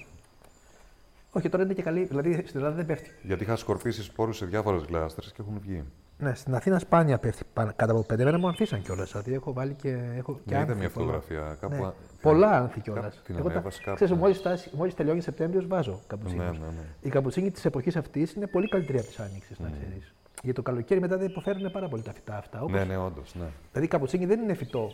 [1.31, 2.03] Όχι, τώρα είναι και καλή.
[2.03, 3.09] Δηλαδή στην Ελλάδα δεν πέφτει.
[3.21, 5.83] Γιατί είχα σκορπίσει σπόρους σε διάφορες γλάστρες και έχουν βγει.
[6.21, 8.19] Ναι, στην Αθήνα σπάνια πέφτει πάνω- κάτω από 5.
[8.19, 9.11] Εμένα μου ανθίσαν κιόλας.
[9.11, 9.89] Δηλαδή έχω βάλει και.
[10.17, 11.05] Έχω και Ναι, είδα άνθη μια πολλά.
[11.05, 11.57] φωτογραφία.
[11.61, 11.85] Κάπου, Ναι.
[11.85, 13.03] α- Πολλά άνθη κιόλας.
[13.03, 14.19] Κάπου την ανέβασε κάπου, Ξέρεις, ναι.
[14.19, 16.45] μόλις, φτάσει- μόλις τελειώνει Σεπτέμβριος, βάζω καπουτσίνους.
[16.45, 16.81] Ναι, ναι, ναι.
[17.01, 20.13] Η καπουτσίνη της εποχής αυτής είναι πολύ καλύτερη από τις άνοιξες, να ξέρεις.
[20.43, 22.61] Για το καλοκαίρι μετά δεν υποφέρουν πάρα πολύ τα φυτά αυτά.
[22.61, 22.71] Όπως...
[22.71, 23.35] Ναι, ναι, όντως.
[23.35, 23.45] Ναι.
[23.71, 24.91] Δηλαδή η καπουτσίνη δεν είναι φυτό.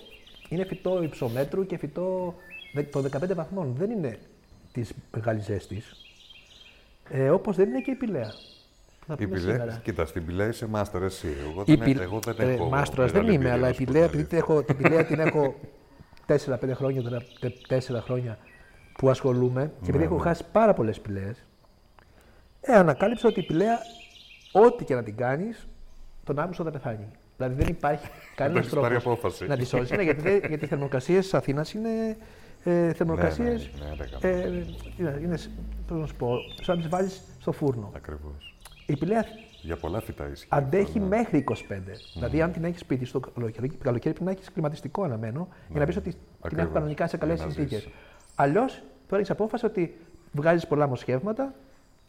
[0.49, 2.35] Είναι φυτό υψομέτρου και φυτό
[2.73, 3.75] δε- των 15 βαθμών.
[3.77, 4.17] Δεν είναι
[4.71, 5.95] της μεγάλης ζέστης.
[7.09, 8.31] Ε, Όπως δεν είναι και η πηλαία.
[9.07, 9.79] Θα Η πούμε πηλαία, σήμερα.
[9.83, 11.27] κοίτα, στην πηλαία είσαι μάστερ εσύ.
[11.51, 12.69] Εγώ Η δεν, πη- εγώ δεν ε, έχω.
[12.69, 14.43] μάστορας δεν μεγάλη είμαι, εμπειρία, αλλά η να σου πω πηλαία, την επειδή αλήθεια.
[14.43, 15.55] την, έχω, την πηλαία την έχω
[16.71, 18.37] 4-5 χρόνια, τώρα, τε- 4 χρόνια
[18.97, 20.21] που ασχολούμαι και επειδή Ναι, έχω ναι.
[20.21, 21.35] χάσει πάρα πολλές πηλαίε,
[22.61, 23.77] ε, ανακάλυψα ότι η πηλαία,
[24.51, 25.67] ό,τι και να την κάνεις,
[26.23, 27.07] τον Αύγουστο θα πεθάνει.
[27.37, 29.47] Δηλαδή δεν υπάρχει κανένας έχεις πάρει τρόπος απόφαση.
[29.47, 29.97] να τη σώσεις.
[29.97, 32.17] Ναι, γιατί, δεν- γιατί οι θερμοκρασίες τη Αθήνας είναι
[32.63, 33.69] ε, θερμοκρασίες.
[33.79, 34.33] Ναι, ναι, ναι, δεν κάνω.
[34.35, 34.65] ε,
[34.97, 35.37] είναι, είναι,
[35.87, 37.91] πώς να σου πω, σαν να τις βάλει στο φούρνο.
[37.95, 38.54] Ακριβώς.
[38.85, 39.25] Η πηλαία
[39.61, 40.47] Για πολλά φυτά ισχύει.
[40.49, 41.05] αντέχει αυτό, ναι.
[41.07, 41.53] μέχρι 25.
[42.13, 45.85] Δηλαδή, αν την έχεις σπίτι στο καλοκαίρι, καλοκαίρι πρέπει να έχεις κλιματιστικό αναμένο για να
[45.85, 46.65] πεις ότι την Ακριβώς.
[46.65, 47.79] έχω κανονικά σε καλές Για να συνθήκες.
[47.81, 47.93] ζήσει.
[48.35, 49.97] Αλλιώς, τώρα έχεις απόφαση ότι
[50.31, 51.53] βγάζεις πολλά μοσχεύματα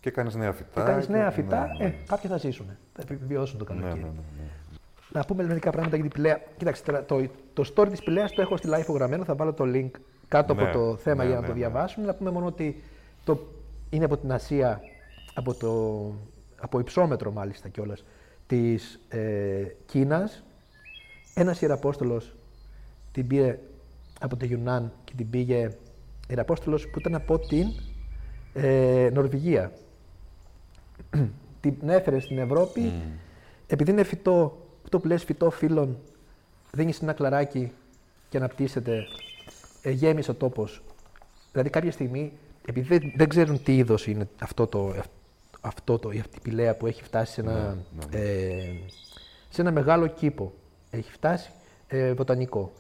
[0.00, 0.80] Και κάνεις νέα φυτά.
[0.80, 1.66] και κάνεις νέα και- φυτά.
[1.78, 1.94] ναι, Ε, ναι.
[2.06, 2.66] κάποια θα ζήσουν.
[2.94, 4.04] Θα επιβιώσουν το Ναι, ναι, καλοκαίρι.
[4.04, 4.48] ναι, ναι.
[5.12, 6.40] Να πούμε μερικά πράγματα για την πηλαία.
[6.56, 9.24] Κοίταξε, τώρα, το, το story της πηλαίας το έχω στη live γραμμένο.
[9.24, 9.90] Θα βάλω το link
[10.28, 11.58] κάτω Ναι, από το θέμα ναι, για να ναι, το ναι.
[11.58, 12.04] διαβάσουν.
[12.04, 12.82] Να πούμε μόνο ότι
[13.24, 13.38] το,
[13.90, 14.80] είναι από την Ασία,
[15.34, 15.70] από, το,
[16.60, 18.04] από υψόμετρο μάλιστα κιόλας,
[18.46, 20.44] της ε, Κίνας.
[21.34, 22.34] Ένας ιεραπόστολος
[23.12, 23.58] την πήρε
[24.20, 25.70] από το Γιουνάν και την πήγε.
[26.28, 27.66] Ιεραπόστολος που ήταν από την
[28.52, 29.72] ε, Νορβηγία.
[31.60, 32.92] την έφερε στην Ευρώπη
[33.66, 35.98] επειδή είναι φυτό, αυτό που λες φυτό φύλλων,
[36.72, 37.72] δίνεις ένα κλαράκι
[38.28, 39.06] και αναπτύσσεται,
[39.82, 40.82] ε, γέμισε ο τόπος.
[41.52, 42.32] Δηλαδή κάποια στιγμή,
[42.66, 44.94] επειδή δεν, δεν ξέρουν τι είδος είναι αυτό το,
[45.66, 47.76] αυτό το, η αυτή η πιλέα που έχει φτάσει σε ένα,
[48.10, 48.62] Ναι, ε,
[49.48, 50.52] σε ένα μεγάλο κήπο,
[50.90, 51.50] έχει φτάσει
[51.88, 52.72] ε, βοτανικό.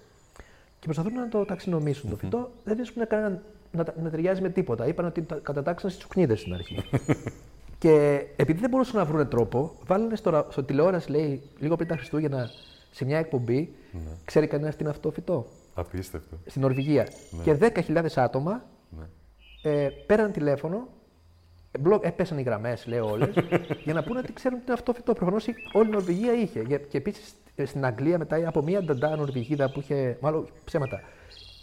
[0.78, 4.48] Και προσπαθούν να το ταξινομήσουν το φυτό, δεν βρίσκουν κανέναν να, τα- να ταιριάζει με
[4.48, 4.86] τίποτα.
[4.86, 6.84] Είπαν ότι τα κατατάξαν στις τσουκνίδες στην αρχή.
[7.78, 11.88] και επειδή δεν μπορούσαν να βρουν τρόπο, βάλανε στο, ρα- στο τηλεόραση, λέει, λίγο πριν
[11.88, 12.50] τα Χριστούγεννα,
[12.90, 13.74] σε μια εκπομπή,
[14.24, 16.36] ξέρει κανένας τι είναι αυτό το φυτό; Απίστευτο.
[16.46, 17.08] Στην Νορβηγία.
[17.42, 19.04] Και 10.000 άτομα Ναι.
[19.72, 20.95] ε, πέραν τηλέφωνο, ε, μπλοκ,
[22.00, 23.34] έπεσαν οι γραμμές, λέω όλες,
[23.84, 25.12] για να πούνε ότι ξέρουν τι είναι αυτό το φυτό.
[25.12, 25.36] Προφανώ
[25.72, 26.60] όλη η Νορβηγία είχε.
[26.62, 30.16] Για- Και επίσης στην Αγγλία μετά από μια νταντά Νορβηγίδα που είχε.
[30.20, 31.00] Μάλλον ψέματα.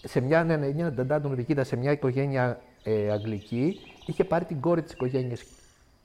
[0.03, 4.59] Σε μια, ναι, ναι, μια νταντά Νορβηγίδα σε μια οικογένεια ε, αγγλική είχε πάρει την
[4.59, 5.43] κόρη της οικογένειας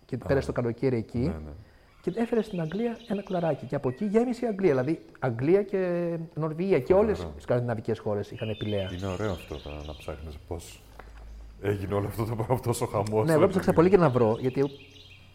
[0.07, 1.19] και πέρασε το καλοκαίρι εκεί.
[1.19, 1.51] Ναι, ναι.
[2.03, 3.67] Και έφερε στην Αγγλία ένα κλαράκι.
[3.67, 4.71] Και από εκεί γέμισε η Αγγλία.
[4.71, 8.91] Δηλαδή Αγγλία και Νορβηγία και όλες οι σκανδιναβικές χώρες είχαν επιλέα.
[8.93, 10.81] Είναι ωραίο αυτό το, να ψάχνεις πώς
[11.61, 13.25] έγινε όλο αυτό το πράγμα, αυτό ο χαμό.
[13.25, 14.65] Ναι, εγώ έψαξα πολύ για να βρω, γιατί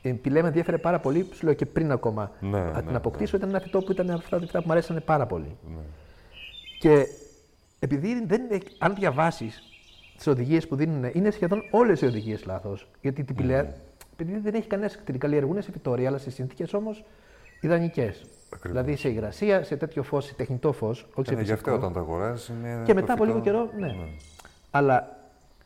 [0.02, 2.96] η πηλαία με ενδιαφέρε πάρα πολύ, σου λέω και πριν ακόμα Ναι, να την ναι,
[2.98, 3.38] αποκτήσω.
[3.38, 5.58] Ήταν ένα φυτό που ήταν αυτά τα φυτά που μου αρέσανε πάρα πολύ.
[5.76, 5.82] Ναι.
[6.80, 7.06] Και
[7.80, 9.62] επειδή δεν, είναι- αν διαβάσεις
[10.18, 12.88] τις οδηγίες που δίνουν, είναι σχεδόν όλες οι οδηγίες λάθος.
[13.02, 13.74] Γιατί την πηλαία,
[14.14, 17.04] επειδή δεν έχει κανένα τελικά καλλιεργούν σε φυτόρια, αλλά σε συνθήκες όμως
[17.62, 18.14] ιδανικέ.
[18.54, 18.72] Ακριβώς.
[18.72, 21.82] Δηλαδή σε υγρασία, σε τέτοιο φως, σε τεχνητό φως, όχι σε Ναι, γι' αυτό φυσικό.
[21.86, 22.82] όταν το αγοράζεις είναι.
[22.86, 23.96] Και το μετά από λίγο φυτό- καιρό, ναι.
[24.72, 25.23] Αλλά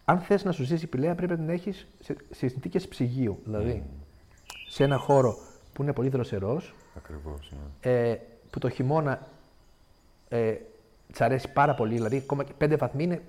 [0.10, 3.40] αν θες να σου ζήσει η πηλαία, πρέπει να την έχεις σε, σε συνθήκες ψυγείου.
[3.44, 3.84] Δηλαδή
[4.70, 5.38] σε ένα χώρο
[5.74, 7.52] που είναι πολύ δροσερός, Ακριβώς.
[7.84, 7.92] Ναι.
[7.92, 9.28] ε, που το χειμώνα
[10.30, 10.54] ε,
[11.12, 11.94] της αρέσει πάρα πολύ.
[11.94, 13.22] Δηλαδή, ακόμα και 5 βαθμοί είναι,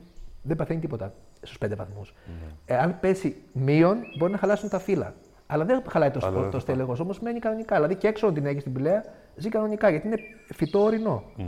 [0.42, 1.12] δεν παθαίνει τίποτα
[1.42, 2.14] στους 5 βαθμούς.
[2.26, 2.74] Ναι.
[2.74, 5.14] Ε, αν πέσει μείον, μπορεί να χαλάσουν τα φύλλα.
[5.46, 7.74] Αλλά δεν χαλάει το, Αλλά σπο- δεν το θα- στέλεχο, όμως μένει κανονικά.
[7.74, 9.04] Δηλαδή και έξω την έχεις την πηλαία,
[9.36, 10.16] ζει κανονικά γιατί είναι
[10.54, 11.22] φυτό ορεινό.
[11.36, 11.44] Μμ.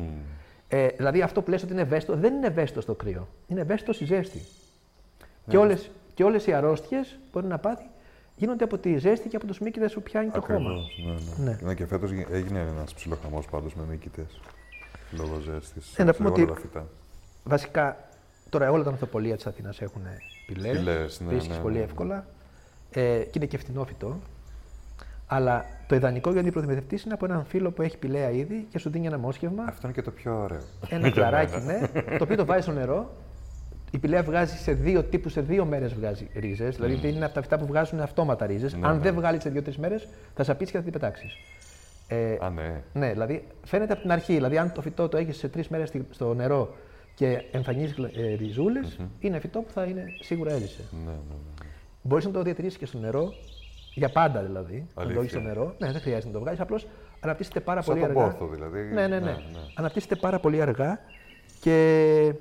[0.68, 3.28] Ε, δηλαδή αυτό που λες ότι είναι ευαίσθητο, δεν είναι ευαίσθητο στο κρύο.
[3.46, 4.40] Είναι ευαίσθητο στη ζέστη.
[5.44, 5.52] Ναι.
[5.52, 7.84] Και, όλες, και όλες οι αρρώστιες μπορεί να πάθει
[8.36, 10.56] γίνονται από τη ζέστη και από τους μύκητες που πιάνει το χώμα.
[10.70, 11.04] Ακριβώς,
[11.38, 11.50] Ναι, ναι.
[11.50, 11.58] Ναι.
[11.62, 11.74] ναι.
[11.74, 14.40] και φέτος έγινε ένας ψιλοχαμός πάντως με μύκητες.
[15.10, 15.98] Λόγω ζέστης.
[15.98, 16.86] Ε, να πούμε ότι- τα φυτά.
[17.44, 17.96] Βασικά,
[18.48, 20.02] τώρα όλα τα ανθοπολία της Αθήνας έχουν
[20.46, 20.76] πηλαίες.
[20.78, 21.82] Πηλαίες, ναι, βρίσκεις ναι, πολύ ναι.
[21.84, 22.26] εύκολα.
[22.90, 24.18] Ε, και είναι και φθηνό φυτό.
[25.26, 28.66] Αλλά το ιδανικό για να την προτιμητευτείς είναι από έναν φίλο που έχει πηλαία ήδη
[28.70, 29.64] και σου δίνει ένα μόσχευμα.
[29.68, 30.60] Αυτό είναι και το πιο ωραίο.
[30.88, 31.80] Ένα κλαράκι, ναι,
[32.18, 33.10] το οποίο το βάζει στο νερό.
[33.90, 36.76] Η πηλαία βγάζει σε δύο τύπους, σε δύο μέρες βγάζει ρίζες.
[36.76, 38.74] Δηλαδή δεν είναι από τα φυτά που βγάζουν αυτόματα ρίζες.
[38.74, 39.02] Ναι, Αν ναι.
[39.02, 41.36] δεν βγάλει σε δύο-τρει μέρες, θα σαπίσει και θα την πετάξεις.
[42.08, 42.82] Ε, Α, ναι.
[42.92, 44.34] ναι, δηλαδή φαίνεται από την αρχή.
[44.34, 46.74] Δηλαδή, αν το φυτό το έχεις σε τρεις μέρες στο νερό
[47.14, 50.84] και εμφανίζεις ε, ριζούλες, είναι φυτό που θα είναι σίγουρα έζησε.
[50.90, 51.66] Ναι, ναι, ναι.
[52.02, 53.32] Μπορείς να το διατηρήσεις και στο νερό,
[53.94, 54.74] για πάντα δηλαδή.
[54.74, 55.20] Να το Αλήθεια.
[55.20, 55.74] έχεις στο νερό.
[55.78, 56.60] Ναι, δεν χρειάζεται να το βγάλεις.
[56.60, 56.86] Απλώς
[57.20, 58.32] αναπτύσσεται πάρα Σαν πολύ τον αργά.
[58.36, 58.80] πόθο δηλαδή.
[58.82, 59.18] Ναι, ναι, ναι.
[59.18, 59.60] ναι, ναι.
[59.74, 60.98] Αναπτύσσεται πάρα πολύ αργά
[61.60, 62.32] και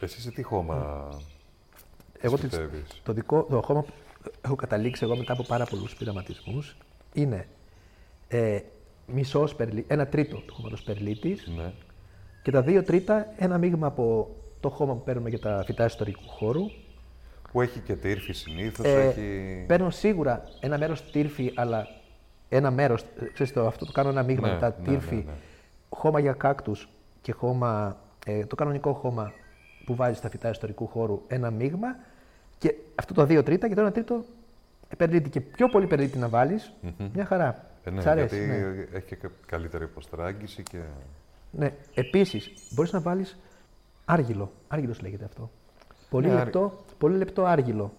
[0.00, 1.08] Εσύ σε τι χώμα
[2.20, 3.92] εγώ τις- φυτεύεις; το δικό το χώμα που
[4.40, 6.76] έχω καταλήξει εγώ μετά από πάρα πολλούς πειραματισμούς
[7.12, 7.48] είναι
[8.28, 8.60] ε,
[9.06, 11.72] μισός περλί, ένα τρίτο του χώματος περλίτης Ναι.
[12.42, 16.22] και τα δύο τρίτα ένα μείγμα από το χώμα που παίρνουμε για τα φυτά ιστορικού
[16.26, 16.62] χώρου.
[17.52, 18.86] Που έχει και τύρφη συνήθως.
[18.86, 19.64] Ε, έχει...
[19.66, 21.86] Παίρνω σίγουρα ένα μέρος τύρφη, αλλά
[22.48, 25.20] ένα μέρος, ε, ξέρεις το, αυτό το κάνω ένα μείγμα Ναι, μετά, ναι, τύρφη, ναι,
[25.20, 25.32] ναι.
[25.88, 26.88] χώμα για κάκτους
[27.22, 29.32] και χώμα, ε, το κανονικό χώμα
[29.88, 31.96] που βάζει στα φυτά ιστορικού χώρου, ένα μείγμα
[32.58, 34.24] και αυτό το δύο τρίτα και το ένα τρίτο
[34.88, 35.30] ε, περλίτη.
[35.30, 36.72] Και πιο πολύ περλίτη να βάλεις,
[37.14, 37.64] μια χαρά.
[37.84, 38.96] Ε, ναι, Σ' αρέσει, γιατί ναι.
[38.96, 40.78] έχει και καλύτερη υποστράγγιση και.
[41.50, 41.72] Ναι.
[41.94, 43.38] Επίσης, μπορείς να βάλεις
[44.04, 44.52] άργυλο.
[44.68, 45.50] Άργυλος λέγεται αυτό.
[46.10, 47.92] Πολύ, Ναι, λεπτό, πολύ λεπτό άργυλο.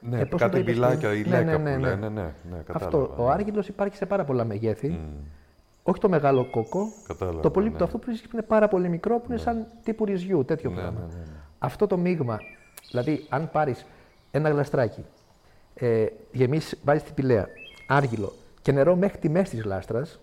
[0.00, 1.88] Ναι, Ε, πώς κάτι το είπες μπιλάκια πριν; ή Ναι, λέκα ναι, ναι, που ναι.
[1.88, 2.08] λένε.
[2.08, 2.98] Ναι, ναι, κατάλαβα.
[2.98, 3.22] Αυτό.
[3.22, 3.32] Ο ναι.
[3.32, 4.88] άργυλος υπάρχει σε πάρα πολλά μεγέθη.
[4.88, 4.96] Μμ,
[5.86, 6.92] Όχι το μεγάλο κόκο.
[7.06, 7.40] Κατάλαβα.
[7.40, 7.76] το, πολύ, ναι.
[7.76, 10.70] το αυτό που βρίσκεις που είναι πάρα πολύ μικρό, που είναι σαν τύπου ρυζιού, τέτοιο
[10.70, 11.00] Ναι, πράγμα.
[11.00, 11.36] ναι, ναι, ναι.
[11.58, 12.38] Αυτό το μείγμα,
[12.90, 13.86] δηλαδή αν πάρεις
[14.30, 15.04] ένα γλαστράκι,
[15.74, 17.48] ε, γεμίσεις, βάζεις την πηλαία,
[17.86, 20.18] άργυλο και νερό μέχρι τη μέση της γλάστρας,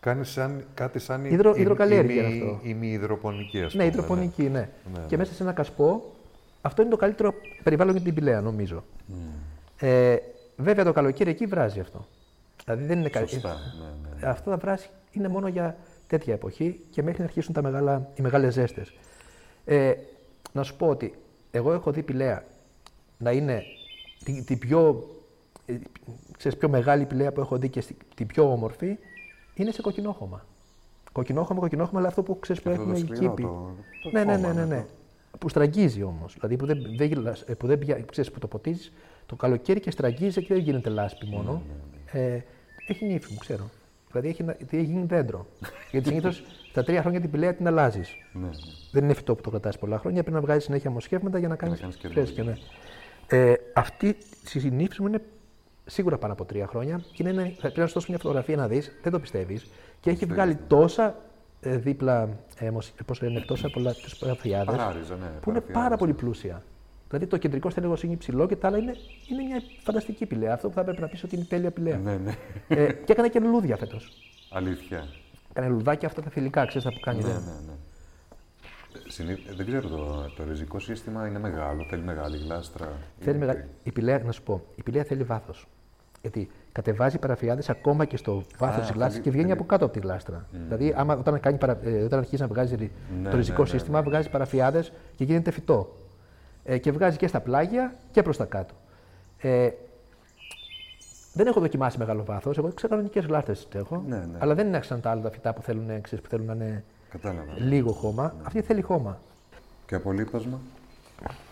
[0.00, 2.60] Κάνεις σαν, κάτι σαν η- Υδρο- η- υδροκαλλιέργεια η- αυτό.
[2.62, 3.84] Η μη υδροπονική, ας ναι, πούμε.
[3.84, 4.48] υδροπονική, ναι.
[4.48, 5.16] Ναι, Και ναι.
[5.16, 6.12] μέσα σε ένα κασπό,
[6.62, 8.84] αυτό είναι το καλύτερο περιβάλλον για την πηλαία, νομίζω.
[9.78, 10.16] Ε,
[10.56, 12.06] βέβαια το καλοκαίρι εκεί βράζει αυτό.
[12.66, 13.56] Δηλαδή δεν είναι κα- Σωστά.
[13.78, 14.26] Ναι, ναι.
[14.28, 15.76] Αυτό θα βράσει είναι μόνο για
[16.06, 18.92] τέτοια εποχή και μέχρι να αρχίσουν τα μεγάλα, οι μεγάλες ζέστες.
[19.64, 19.92] Ε,
[20.52, 21.14] να σου πω ότι
[21.50, 22.42] εγώ έχω δει πηλαία
[23.18, 23.62] να είναι
[24.24, 25.08] την, την πιο,
[25.66, 25.74] ε,
[26.38, 28.96] ξέρεις, πιο μεγάλη πηλαία που έχω δει και στη- την πιο όμορφη
[29.54, 30.44] είναι σε κοκκινόχωμα.
[31.12, 33.42] Κοκκινόχωμα, κοκκινόχωμα, αλλά αυτό που ξέρεις που Αυτό έχουμε το η σκληρό, κήπη.
[33.42, 33.70] το-
[34.02, 34.86] το ναι, ναι, χώμα, ναι, ναι, ναι, ναι.
[35.38, 36.32] Που στραγγίζει όμως.
[36.34, 38.92] Δηλαδή που δεν, δεν, γυλάς- ε, που δεν πια- ξέρεις, που το ποτίζεις
[39.26, 41.62] το καλοκαίρι και στραγγίζει και δεν γίνεται λάσπη μόνο.
[42.12, 42.40] Ε,
[42.86, 43.70] έχει νύφη μου, ξέρω.
[44.10, 45.46] Δηλαδή έχει, να- έχει γίνει δέντρο.
[45.90, 48.14] Γιατί συνήθως στα τρία χρόνια την πηλαία την αλλάζεις.
[48.32, 48.50] Ναι, ναι.
[48.92, 50.22] Δεν είναι φυτό που το κρατάς πολλά χρόνια.
[50.22, 52.44] Πρέπει να βγάζει συνέχεια μοσχεύματα για να κάνεις κάνεις και φρέσκια.
[52.44, 52.54] Ναι.
[53.26, 54.16] Ε, αυτή
[54.64, 55.22] η νύφη μου είναι
[55.84, 58.56] σίγουρα πάνω από τρία χρόνια και είναι, ένα- θα πρέπει να σου δώσω μια φωτογραφία
[58.56, 59.66] να δεις, δεν το πιστεύεις.
[60.00, 61.16] Και έχει βγάλει τόσα
[61.60, 65.18] ε, δίπλα, ε, μοσ- πώς λένε, τόσα πολλά παραφιάδε Παράριζα, ναι.
[65.40, 65.72] που είναι παραφιάδες.
[65.72, 66.62] πάρα πολύ πλούσια.
[67.08, 68.94] Δηλαδή το κεντρικό στέλεχο είναι υψηλό και τα άλλα είναι,
[69.30, 70.52] είναι μια φανταστική πηλαία.
[70.54, 71.96] Αυτό που θα έπρεπε να πεις ότι είναι τέλεια πηλαία.
[71.96, 72.34] Ναι, ναι.
[72.68, 74.12] ε, και έκανε και λουλούδια φέτος.
[74.50, 75.04] Αλήθεια.
[75.50, 77.22] Έκανε λουλουδάκια αυτά τα φιλικά, ξέρεις τα που κάνει.
[77.22, 77.34] Ναι, ναι.
[77.34, 77.72] ναι, ναι.
[79.06, 82.92] Ε, συνή- ε, Δεν ξέρω, το, το ριζικό σύστημα είναι μεγάλο, θέλει μεγάλη γλάστρα.
[83.18, 83.58] Θέλει Είναι μεγα...
[83.58, 83.70] μικρή.
[83.82, 85.66] Η πηλαία, να σου πω, η πηλαία θέλει βάθος.
[86.20, 89.84] Γιατί κατεβάζει παραφιάδες ακόμα και στο βάθος της θέλει- γλάστρα και βγαίνει θέλει- από κάτω
[89.84, 90.46] από τη γλάστρα.
[90.52, 91.78] Δηλαδή, άμα, όταν, κάνει παρα...
[91.82, 92.90] ε, όταν αρχίζει να βγάζει ρι-
[93.22, 95.96] Ναι, το ριζικό ναι, ναι, σύστημα, βγάζει παραφιάδες και γίνεται φυτό.
[96.68, 98.74] Ε, και βγάζει και στα πλάγια και προς τα κάτω.
[99.38, 99.70] Ε,
[101.32, 102.58] δεν έχω δοκιμάσει μεγάλο βάθος.
[102.58, 104.04] Εγώ ξέρω κανονικές γλάστρε έχω.
[104.08, 104.38] Ναι, ναι.
[104.38, 106.84] Αλλά δεν είναι σαν τα άλλα τα φυτά που θέλουν, ξέρεις, που θέλουν να είναι
[107.10, 107.52] Κατάλαβα.
[107.58, 108.34] λίγο χώμα.
[108.42, 109.18] Αυτή θέλει χώμα.
[109.86, 110.60] Και απολύπασμα;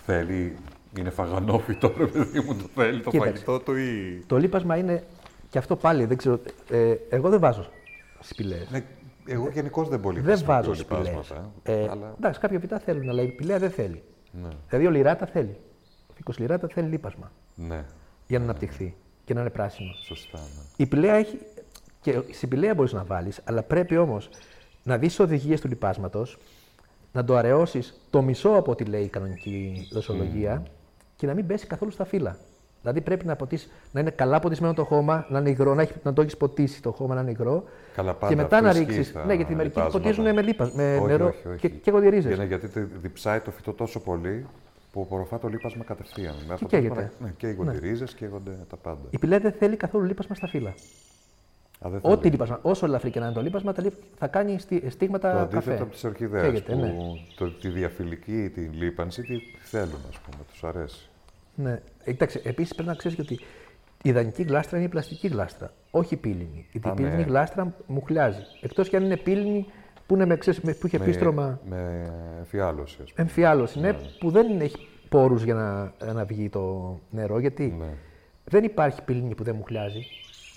[0.06, 0.56] Θέλει.
[0.98, 3.32] Είναι φαγανόφυτο, ρε παιδί μου, το θέλει το Κοίταξε.
[3.32, 4.24] φαγητό του ή.
[4.26, 5.02] Το λίπασμα είναι
[5.50, 6.40] και αυτό πάλι δεν ξέρω.
[6.70, 7.66] Ε, εγώ δεν βάζω
[8.20, 8.70] σπηλαίες.
[8.70, 8.84] Ναι,
[9.26, 11.06] εγώ γενικώς δεν πολύ Δεν χρησιμοποιώ βάζω σπηλαίες.
[11.08, 12.14] λιπάσματα, Ε, αλλά...
[12.18, 14.02] Εντάξει, κάποια φυτά θέλουν, αλλά η πηλαία δεν θέλει.
[14.42, 15.56] Ναι, Δηλαδή ο λιράτα θέλει.
[16.10, 17.84] Ο φύκος λιράτα θέλει λίπασμα ναι.
[18.26, 18.94] για να αναπτυχθεί.
[19.24, 20.04] και να είναι πράσινος.
[20.06, 20.38] Σωστά.
[20.38, 20.62] Ναι.
[20.76, 21.38] Η πηλαία έχει.
[22.00, 24.28] Και στην πηλαία μπορείς να βάλεις, αλλά πρέπει όμως
[24.82, 26.38] να δεις οδηγίες του λιπάσματος,
[27.12, 30.62] να το αραιώσεις το μισό από ό,τι λέει η κανονική δοσολογία
[31.16, 32.36] και να μην πέσει καθόλου στα φύλλα.
[32.84, 35.92] Δηλαδή πρέπει να, ποτίσεις, να είναι καλά ποτισμένο το χώμα, να είναι υγρό, να, έχει,
[36.02, 37.64] να το έχεις ποτίσει το χώμα να είναι υγρό.
[37.94, 38.98] Καλά, πάντα και μετά να αυτό ρίξεις.
[38.98, 40.04] ισχύει στα Ναι, γιατί μερικοί λιπάσματα.
[40.08, 41.58] ποτίζουν με, λίπα, με όχι, νερό όχι, όχι.
[41.58, 42.30] και καίγονται οι ρίζε.
[42.32, 44.46] Είναι γιατί τε- διψάει το φυτό τόσο πολύ
[44.92, 46.34] που απορροφά το λίπασμα κατευθείαν.
[46.48, 47.12] Με αποτέλεσμα καίγεται.
[47.18, 48.98] να- Ναι, καίγονται οι ρίζες, καίγονται τα πάντα.
[49.10, 50.68] Η πηλαία δεν θέλει καθόλου λίπασμα στα φύλλα.
[51.86, 52.30] Α, δεν Ό,τι θέλει.
[52.32, 55.40] λίπασμα, όσο ελαφρύ και να είναι το λίπασμα, τα λίπ- θα κάνει στί- Το στίγματα
[55.40, 55.82] αντίθετο καφέ.
[55.82, 56.94] από τις ορχιδέε Καίγεται, που ναι.
[57.36, 61.08] το, τη διαφιλική, τη λίπανση, τη θέλουν, ας πούμε, τους αρέσει.
[61.54, 61.80] Ναι.
[62.04, 63.34] Ε, Κοίταξε, επίσης πρέπει να ξέρεις ότι
[64.02, 66.66] η ιδανική γλάστρα είναι η πλαστική γλάστρα, όχι η πύληνη.
[66.72, 67.22] Γιατί Α, η πύληνη ναι.
[67.22, 68.40] γλάστρα μουχλιάζει.
[68.60, 69.66] Εκτός κι αν είναι πύληνη
[70.06, 73.26] που, είναι με, ξέρεις, με- που είχε πίστρωμα Με, με φιάλωση, ας πούμε.
[73.28, 73.80] εμφιάλωση.
[73.80, 77.38] Ναι, που δεν έχει πόρους για να, να βγει το νερό.
[77.38, 77.94] Γιατί Ναι.
[78.44, 80.02] δεν υπάρχει πύληνη που δεν μουχλιάζει.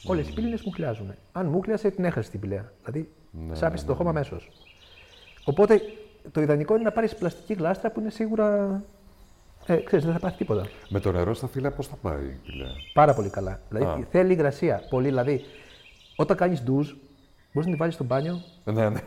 [0.06, 1.14] Όλες οι πύληνες μουχλιάζουν.
[1.32, 2.72] Αν μουχλιάσε, την έχασε την πηλαία.
[2.84, 3.10] Δηλαδή,
[3.48, 4.50] Ναι, σάπισε το χώμα αμέσως.
[5.46, 5.82] Οπότε
[6.32, 8.84] το ιδανικό είναι να πάρεις πλαστική γλάστρα που είναι σίγουρα.
[9.68, 10.68] Ε, ξέρεις, δεν θα πάθει τίποτα.
[10.90, 12.70] Με το νερό στα φύλλα πώς θα πάει η πηλαία.
[12.94, 13.60] Πάρα πολύ καλά.
[13.70, 14.08] Δηλαδή Α.
[14.12, 14.84] θέλει υγρασία.
[14.90, 15.08] Πολύ.
[15.08, 15.42] Δηλαδή,
[16.16, 16.92] όταν κάνεις ντουζ,
[17.54, 19.00] μπορείς να τη βάλεις στο μπάνιο Ναι, ναι.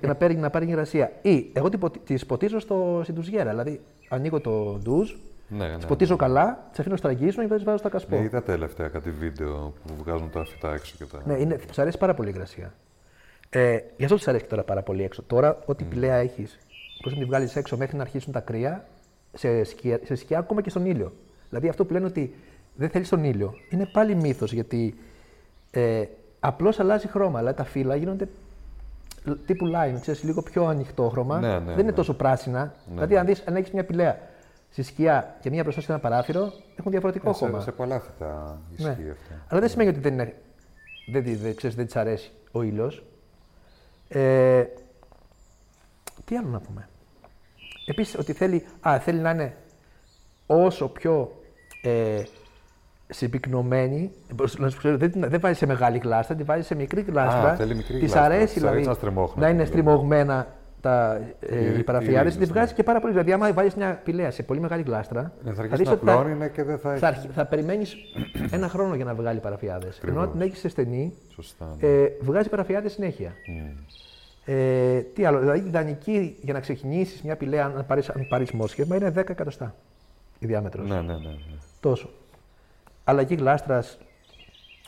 [0.00, 1.12] και να πάρει, να πάρει υγρασία.
[1.22, 1.68] Ή εγώ
[2.04, 3.50] τη ποτίζω στο, στην ντουζιέρα.
[3.50, 5.12] Δηλαδή, ανοίγω το ντουζ,
[5.48, 5.78] ναι, ναι.
[5.78, 8.16] τι ποτίζω καλά, τις αφήνω στραγγίζουν και τις βάζω στα κασπό.
[8.16, 11.22] Ναι, είδα τελευταία κάτι βίντεο που βγάζουν τα φυτά έξω και τα.
[11.24, 12.74] Ναι, είναι, τους αρέσει πάρα πολύ η υγρασία.
[13.50, 15.22] Ε, γι' αυτό τους αρέσει τώρα πάρα πολύ έξω.
[15.22, 16.58] Τώρα, ό,τι πηλαία έχεις,
[17.02, 18.84] μπορείς να τη βγάλεις έξω μέχρι να αρχίσουν τα κρύα,
[19.32, 21.12] σε σκιά, σε σκιά ακόμα και στον ήλιο.
[21.48, 22.34] Δηλαδή, αυτό που λένε ότι
[22.74, 24.94] δεν θέλεις τον ήλιο είναι πάλι μύθος γιατί
[25.70, 26.04] ε,
[26.40, 27.38] απλώς αλλάζει χρώμα.
[27.38, 28.28] Αλλά τα φύλλα γίνονται
[29.46, 31.38] τύπου lime, ξέρεις, λίγο πιο ανοιχτό χρώμα.
[31.40, 31.80] Ναι, ναι, δεν ναι.
[31.82, 32.74] είναι τόσο πράσινα.
[32.92, 34.18] δηλαδή, αν, δεις, αν έχεις μια πηλαία
[34.70, 37.60] στη σκιά και μία μπροστά σε ένα παράφυρο, έχουν διαφορετικό Ε, σε, χώμα.
[37.60, 38.90] σε πολλά φυτά ισχύει Ναι.
[39.10, 39.34] αυτό.
[39.48, 40.34] Αλλά δεν σημαίνει ότι δεν, είναι,
[41.12, 43.04] δεν, τη- δεν, ξέρεις, δεν της αρέσει ο ήλιος.
[44.08, 44.64] Ε,
[46.24, 46.88] τι άλλο να πούμε;
[47.86, 49.56] Επίσης ότι θέλει, α, θέλει να είναι
[50.46, 51.32] όσο πιο
[51.82, 52.22] ε,
[53.08, 54.10] συμπυκνωμένη.
[54.36, 57.00] Πώς- να σου ξέρω, Δεν, την- δεν βάζει σε μεγάλη γλάστρα, τη βάζει σε μικρή
[57.00, 57.54] γλάστρα.
[57.54, 59.80] θέλει μικρή Της γλάστρα, αρέσει της δηλαδή αρέσει να στριμώχνεται, να είναι δηλαδή.
[59.80, 60.46] στριμωγμένα
[60.80, 62.22] τα, ε, Οι- οι οι παραφιάδες.
[62.32, 62.76] ρίζες, Τη βγάζει ναι.
[62.76, 63.12] και πάρα πολύ.
[63.12, 65.92] Δηλαδή, άμα βάλει μια πηλαία σε πολύ μεγάλη γλάστρα, Ναι, θα θα αρχίσει δεις να
[65.92, 67.00] ότι θα- πλώνει και δεν θα έχει.
[67.00, 67.94] θα, αρχι- θα περιμένεις
[68.50, 69.88] ένα χρόνο για να βγάλει παραφιάδε.
[70.08, 71.76] Ενώ αν την έχεις σε στενή, Σωστά.
[71.80, 71.86] ναι.
[71.88, 73.32] ε, βγάζει παραφιάδε συνέχεια.
[73.46, 73.70] Μμ.
[74.44, 78.96] Ε, τι άλλο, δηλαδή ιδανική για να ξεκινήσεις μια πηλαία, αν πάρεις αν πάρεις μόσχευμα,
[78.96, 79.74] είναι 10 εκατοστά
[80.38, 80.88] η διάμετρος.
[80.88, 81.18] Ναι, ναι, ναι.
[81.18, 81.36] ναι.
[81.80, 82.10] Τόσο.
[83.04, 83.98] Αλλαγή γλάστρας,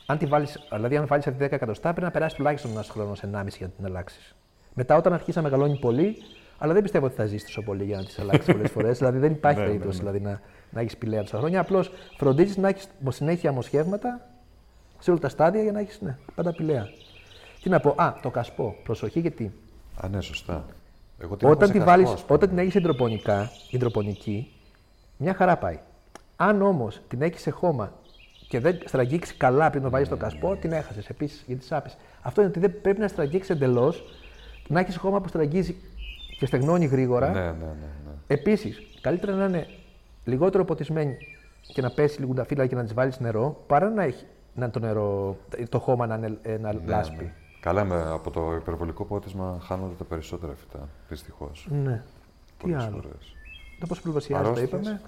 [0.07, 3.21] αν τη βάλεις, δηλαδή αν βάλεις αυτή 10 εκατοστά, πρέπει να περάσει τουλάχιστον ένας χρόνος,
[3.23, 4.35] 1,5 για να την αλλάξεις.
[4.75, 6.17] Μετά, όταν αρχίσει να μεγαλώνει πολύ,
[6.59, 8.99] αλλά δεν πιστεύω ότι θα ζήσει τόσο πολύ για να τις αλλάξεις πολλές φορές.
[8.99, 10.11] δηλαδή δεν υπάρχει Ναι, ναι, περίπτωση ναι.
[10.11, 10.41] δηλαδή, να,
[10.71, 11.61] να έχεις πηλαία τόσα χρόνια.
[11.61, 14.29] Απλώς φροντίζεις να έχεις συνέχεια μοσχεύματα
[14.99, 16.89] σε όλα τα στάδια για να έχεις ναι, πάντα πηλαία.
[17.65, 18.77] Τι να πω, Α, το κασπό.
[18.85, 19.53] Προσοχή γιατί
[20.01, 20.65] Α, ναι, σωστά.
[21.19, 22.35] Εγώ την έχω όταν, σε τη κασπό, βάλεις, ας πούμε.
[22.35, 24.53] όταν την έχεις υδροπονικά, υδροπονική,
[25.17, 25.79] μια χαρά πάει.
[26.37, 27.93] Αν όμως την έχεις σε χώμα
[28.49, 31.97] και δεν στραγγίξεις καλά πριν το βάλεις στο κασπό, την έχασες επίσης γιατί σάπεις.
[32.23, 34.05] Αυτό είναι ότι δεν πρέπει να στραγγίξεις εντελώς,
[34.69, 35.77] να έχεις χώμα που στραγγίζει
[36.39, 37.29] και στεγνώνει γρήγορα.
[37.29, 37.65] Ναι, ναι, ναι.
[38.05, 38.13] ναι.
[38.27, 39.67] Επίσης, καλύτερα να είναι
[40.25, 41.17] λιγότερο ποτισμένη
[41.73, 44.25] και να πέσει λίγο τα φύλλα και να της βάλεις νερό, παρά να έχει
[44.55, 45.37] να το, νερό,
[45.69, 47.33] το χώμα να, είναι, ε, να λάσπει.
[47.65, 50.89] Καλά, με, από το υπερβολικό πότισμα χάνονται τα περισσότερα φυτά.
[51.09, 51.69] Δυστυχώς.
[51.71, 52.03] Ναι.
[52.65, 53.37] Τι άλλο; φορές.
[53.81, 54.69] Το πώ πλουβασιάζει το Αρρώστιες.
[54.69, 55.01] είπαμε.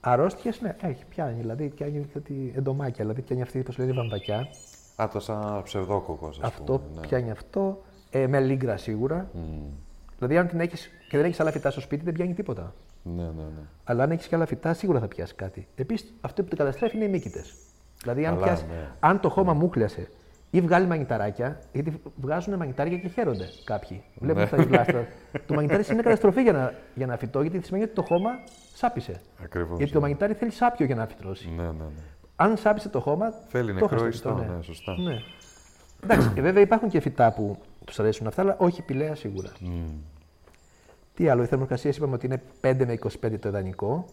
[0.00, 1.40] Αρρώστιες, ναι, έχει, πιάνει.
[1.40, 3.04] Δηλαδή, πιάνει κάτι εντομάκια.
[3.04, 4.48] Δηλαδή, πιάνει αυτή, πώς λέει, βαμβακιά.
[4.96, 6.40] Α, το σαν ψευδόκοκος.
[6.42, 7.00] Αυτό ναι.
[7.00, 7.82] πιάνει αυτό.
[8.10, 9.30] Ε, με λίγκρα σίγουρα.
[9.32, 9.40] Μμ.
[10.16, 12.74] Δηλαδή, αν την έχεις και δεν έχεις άλλα φυτά στο σπίτι, δεν πιάνει τίποτα.
[13.02, 13.62] Ναι, ναι, ναι.
[13.84, 15.68] Αλλά αν έχεις και άλλα φυτά, σίγουρα θα πιάσεις κάτι.
[15.74, 17.54] Επίσης, αυτό που την καταστρέφει είναι οι μύκητες.
[18.00, 18.90] Δηλαδή, αν, Καλά, πιάσει, ναι.
[19.00, 20.08] αν το χώμα μούχλιασε
[20.50, 24.02] ή βγάλει μαγνηταράκια, γιατί βγάζουν μαγνητάρια και χαίρονται κάποιοι.
[24.14, 24.48] Βλέπουν Ναι.
[24.48, 25.06] τα γλάστρα.
[25.46, 28.30] το μαγνητάρι είναι καταστροφή για ένα, για ένα φυτό, γιατί σημαίνει ότι το χώμα
[28.74, 29.20] σάπισε.
[29.42, 29.76] Ακριβώς.
[29.78, 31.52] Γιατί το μαγνητάρι θέλει σάπιο για να φυτρώσει.
[31.56, 31.84] Ναι, ναι, ναι.
[32.36, 33.32] Αν σάπισε το χώμα.
[33.48, 34.96] Θέλει το νεκρό έχασε το ιστό, φυτό, ναι, σωστά.
[34.98, 35.16] Ναι.
[36.04, 39.48] Εντάξει, και βέβαια υπάρχουν και φυτά που τους αρέσουν αυτά, αλλά όχι πηλαία σίγουρα.
[39.60, 39.70] Μμ.
[41.14, 44.04] Τι άλλο, οι θερμοκρασίε είπαμε ότι είναι 5 με 25 το ιδανικό.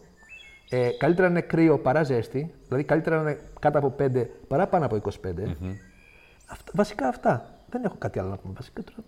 [0.70, 4.66] Ε, καλύτερα να είναι κρύο παρά ζέστη, δηλαδή καλύτερα να είναι κάτω από 5 παρά
[4.66, 5.10] πάνω από 25.
[6.46, 7.50] Αυτά, βασικά αυτά.
[7.70, 8.54] Δεν έχω κάτι άλλο να πούμε.
[8.56, 8.98] Βασικά τώρα.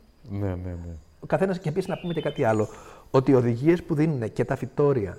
[0.40, 0.94] Ναι, ναι, ναι.
[1.20, 2.68] Ο καθένας και επίσης να πούμε και κάτι άλλο.
[3.10, 5.18] Ότι οι οδηγίες που δίνουν και τα φυτόρια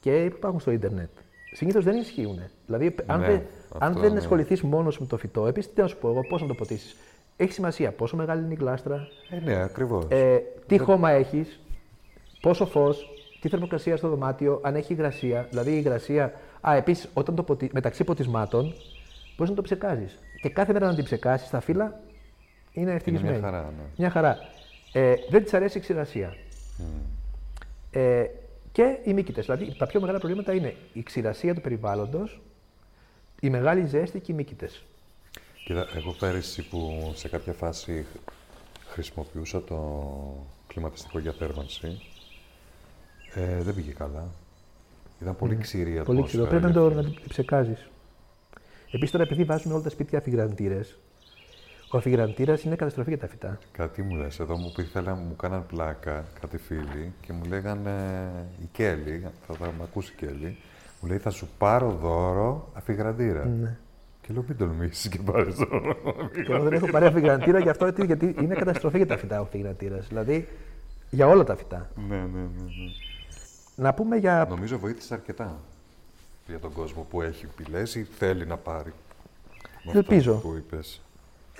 [0.00, 1.10] και υπάρχουν στο ίντερνετ
[1.52, 2.40] συνήθως δεν ισχύουν.
[2.66, 3.42] Δηλαδή, αν, Ναι, δεν,
[3.78, 4.18] αν αυτό, δεν ναι.
[4.18, 6.96] ασχοληθείς μόνος με το φυτό, επίσης τι να σου πω εγώ, πώς να το ποτίσεις.
[7.36, 10.04] Έχει σημασία πόσο μεγάλη είναι η γλάστρα, Ε, ναι, ακριβώς.
[10.08, 11.60] ε, τι χώμα έχεις,
[12.40, 13.08] πόσο φως,
[13.40, 15.46] τι θερμοκρασία στο δωμάτιο, αν έχει υγρασία.
[15.50, 16.32] Δηλαδή η υγρασία.
[16.68, 17.70] Α, επίσης, όταν το ποτι...
[17.72, 18.74] μεταξύ ποτισμάτων,
[19.36, 20.18] μπορείς να το ψεκάζεις.
[20.40, 22.00] Και κάθε μέρα να την ψεκάσει τα φύλλα
[22.72, 23.38] είναι Είναι ευτυχισμένη.
[23.38, 23.82] μια χαρά, ναι.
[23.96, 24.38] Μια χαρά.
[24.92, 26.34] Ε, δεν της αρέσει η ξηρασία.
[27.90, 28.24] Ε,
[28.72, 29.40] και οι μύκητε.
[29.40, 32.40] Δηλαδή, τα πιο μεγάλα προβλήματα είναι η ξηρασία του περιβάλλοντος,
[33.40, 34.70] η μεγάλη ζέστη και οι μύκητε.
[35.64, 38.06] Κοίτα, εγώ πέρυσι που σε κάποια φάση
[38.88, 40.08] χρησιμοποιούσα το
[40.66, 42.00] κλιματιστικό για θέρμανση,
[43.34, 44.26] ε, δεν πήγε καλά.
[45.22, 46.26] Ήταν πολύ ξηρή η Πολύ ατμόσφαιρα.
[46.26, 46.46] ξηρό.
[46.46, 47.88] Πρέπει να, το, γιατί- να την ψεκάζεις.
[48.90, 50.98] Επίσης, τώρα επειδή βάζουμε όλα τα σπίτια αφιγραντήρες,
[51.90, 53.58] ο αφιγραντήρας είναι καταστροφή για τα φυτά.
[53.72, 57.90] Κάτι μου λες, εδώ μου ήθελα, μου κάναν πλάκα κάτι φίλοι και μου λέγανε
[58.62, 60.56] η Κέλλη, θα, θα με ακούσει η Κέλλη,
[61.00, 63.44] μου λέει θα σου πάρω δώρο αφιγραντήρα.
[63.44, 63.76] Ναι.
[64.20, 65.96] Και λέω μην τολμήσεις και πάρεις δώρο
[66.46, 69.38] Και εγώ δεν έχω πάρει αφιγραντήρα γι' αυτό γιατί- γιατί είναι καταστροφή για τα φυτά
[69.40, 70.06] ο αφιγραντήρας.
[70.08, 70.48] Δηλαδή
[71.10, 71.90] για όλα τα φυτά.
[72.08, 72.90] ναι, ναι, ναι, ναι.
[73.76, 74.46] Να πούμε για.
[74.48, 75.60] Νομίζω βοήθησε αρκετά
[76.48, 78.92] για τον κόσμο που έχει πηλές ή θέλει να πάρει.
[79.84, 80.34] Με αυτό Ελπίζω.
[80.34, 81.02] που είπες.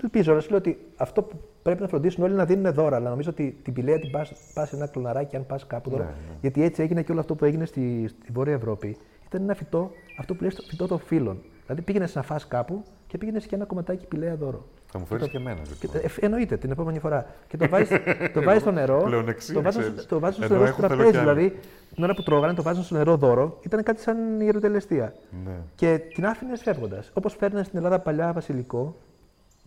[0.03, 2.97] Ελπίζω να σου λέω ότι αυτό που πρέπει να φροντίσουν όλοι να δίνουν δώρα.
[2.97, 6.03] Αλλά νομίζω ότι την πηλαία την πας σε ένα κλωναράκι, αν πας κάπου δώρο.
[6.03, 6.37] Ναι, ναι.
[6.41, 8.97] Γιατί έτσι έγινε και όλο αυτό που έγινε στη, στη Βόρεια Ευρώπη.
[9.27, 11.43] Ήταν ένα φυτό, αυτό που λέει το φυτό των φύλων.
[11.69, 14.65] Δηλαδή πήγαινε να φας κάπου και πήγαινε και ένα κομματάκι πηλαία δώρο.
[14.87, 16.01] Θα μου φέρεις και εμένα Και, λοιπόν.
[16.05, 17.27] ε, εννοείται την επόμενη φορά.
[17.49, 18.01] Και το βάζει
[18.35, 19.03] το βάζεις στο νερό.
[19.03, 20.07] πλεονεξία, το βάζεις, ξέρεις.
[20.07, 21.11] το βάζεις στο Ενώ νερό έχω, στο θέλω τραπέζι.
[21.25, 21.35] κι άλλο.
[21.35, 21.59] Δηλαδή
[21.95, 23.59] την ώρα που τρώγανε το βάζουν στο νερό δώρο.
[23.63, 25.15] Ήταν κάτι σαν ιεροτελεστία.
[25.45, 25.51] Ναι.
[25.75, 27.11] Και την άφηνες φεύγοντας.
[27.15, 28.97] Όπως φέρνες στην Ελλάδα παλιά βασιλικό,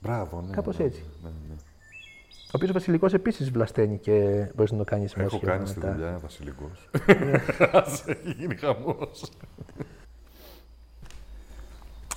[0.02, 0.56] Μπράβο, ναι.
[0.56, 1.04] Κάπως ναι, έτσι.
[1.24, 1.56] Ναι, ναι.
[2.48, 6.90] ο οποίος βασιλικός επίσης βλασταίνει και μπορείς να το κάνεις Έχω κάνει στη δουλειά βασιλικός.
[7.08, 7.32] Ναι.
[7.80, 9.24] Άσε, γίνει χαμός.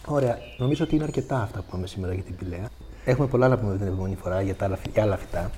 [0.07, 0.39] Ωραία.
[0.59, 2.69] Νομίζω ότι είναι αρκετά αυτά που είπαμε σήμερα για την πηλαία.
[3.05, 5.51] Έχουμε πολλά να πούμε την επόμενη φορά για, τα άλλα, φυ- για άλλα φυτά.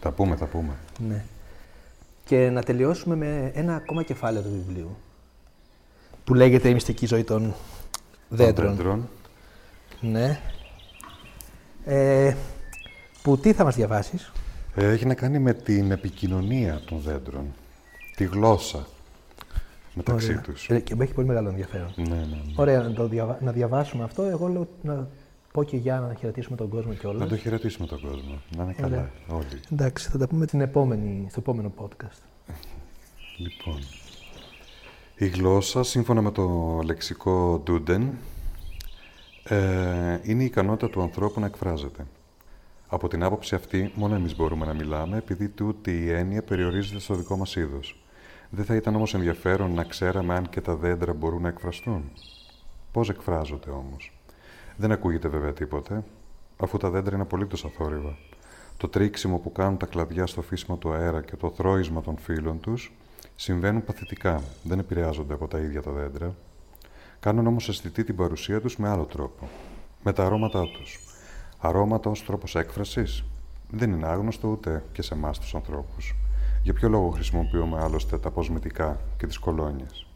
[0.00, 0.76] Θα πούμε, θα πούμε.
[1.08, 1.24] Ναι.
[2.24, 4.96] Και να τελειώσουμε με ένα ακόμα κεφάλαιο του βιβλίου.
[6.24, 7.54] Που λέγεται Η μυστική ζωή των
[8.28, 8.74] δέντρων.
[8.76, 9.08] Δέντρων.
[10.00, 10.40] Ναι.
[11.84, 12.34] Ε,
[13.22, 14.32] που τι θα μας διαβάσεις;
[14.74, 17.54] Ε, Έχει να κάνει με την επικοινωνία των δέντρων.
[18.16, 18.86] Τη γλώσσα
[19.94, 20.40] μεταξύ Ωραία.
[20.40, 20.68] τους.
[20.68, 21.92] Ε, και μου έχει πολύ μεγάλο ενδιαφέρον.
[21.96, 22.52] Ναι, ναι, ναι.
[22.56, 23.38] Ωραία, να, το διαβα...
[23.40, 24.22] να διαβάσουμε αυτό.
[24.22, 25.08] Εγώ λέω να
[25.52, 27.20] πω και για να χαιρετήσουμε τον κόσμο κιόλας.
[27.20, 28.40] Να το χαιρετήσουμε τον κόσμο.
[28.56, 29.60] Να είναι καλά όλοι.
[29.72, 32.22] Εντάξει, θα τα πούμε την επόμενη, στο επόμενο podcast.
[33.38, 33.78] Λοιπόν,
[35.16, 38.08] η γλώσσα, σύμφωνα με το λεξικό Duden,
[39.44, 42.06] ε, είναι η ικανότητα του ανθρώπου να εκφράζεται.
[42.86, 47.14] Από την άποψη αυτή, μόνο εμείς μπορούμε να μιλάμε, επειδή τούτη η έννοια περιορίζεται στο
[47.14, 48.03] δικό μας είδος.
[48.54, 52.10] Δεν θα ήταν όμως ενδιαφέρον να ξέραμε αν και τα δέντρα μπορούν να εκφραστούν.
[52.92, 54.12] Πώς εκφράζονται όμως.
[54.76, 56.04] Δεν ακούγεται βέβαια τίποτε,
[56.56, 58.16] αφού τα δέντρα είναι απολύτως αθόρυβα.
[58.76, 62.60] Το τρίξιμο που κάνουν τα κλαδιά στο φύσιμο του αέρα και το θρόισμα των φύλων
[62.60, 62.92] τους
[63.34, 66.34] συμβαίνουν παθητικά, δεν επηρεάζονται από τα ίδια τα δέντρα.
[67.20, 69.48] Κάνουν όμως αισθητή την παρουσία τους με άλλο τρόπο,
[70.02, 71.00] με τα αρώματά τους.
[71.58, 73.24] Αρώματα ως τρόπος έκφρασης
[73.70, 76.14] δεν είναι άγνωστο ούτε και σε εμάς τους ανθρώπους.
[76.64, 80.06] Για ποιο λόγο χρησιμοποιούμε άλλωστε τα αποσμητικά και τις κολόνιες;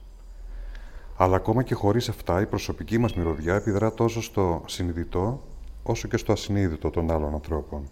[1.16, 5.42] Αλλά ακόμα και χωρίς αυτά η προσωπική μας μυρωδιά επιδρά τόσο στο συνειδητό
[5.82, 7.88] όσο και στο ασυνείδητο των άλλων ανθρώπων.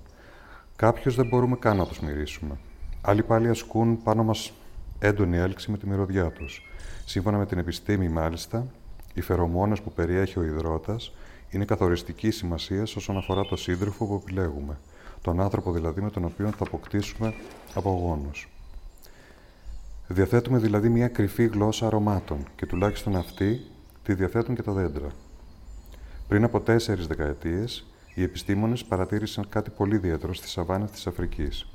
[0.77, 2.59] Κάποιους δεν μπορούμε καν να τους μυρίσουμε.
[3.01, 4.53] Άλλοι πάλι ασκούν πάνω μας
[4.99, 6.62] έντονη έλξη με τη μυρωδιά τους.
[7.05, 8.66] Σύμφωνα με την επιστήμη μάλιστα,
[9.14, 11.12] οι φερομόνες που περιέχει ο υδρότας
[11.51, 14.79] είναι καθοριστική σημασίας όσον αφορά το σύντροφο που επιλέγουμε,
[15.26, 17.34] τον άνθρωπο δηλαδή με τον οποίο θα αποκτήσουμε
[17.74, 18.48] απογόνους.
[20.08, 23.60] Διαθέτουμε δηλαδή μια κρυφή γλώσσα αρωμάτων και τουλάχιστον αυτή
[24.02, 25.08] τη διαθέτουν και τα δέντρα.
[26.28, 31.66] Πριν από τέσσερις δεκαετίες, οι επιστήμονες παρατήρησαν κάτι πολύ ιδιαίτερο στις σαβάνες της Αφρικής.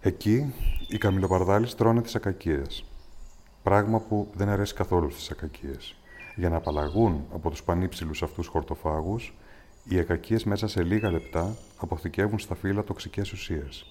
[0.00, 0.54] Εκεί,
[0.88, 2.84] οι καμιλοπαρδάλεις τρώνε τις ακακίες.
[3.62, 5.96] Πράγμα που δεν αρέσει καθόλου στις ακακίες.
[6.36, 9.34] Για να απαλλαγούν από τους πανύψηλους αυτούς χορτοφάγους,
[9.88, 13.86] οι ακακίες μέσα σε λίγα λεπτά αποθηκεύουν στα φύλλα τοξικές ουσίες.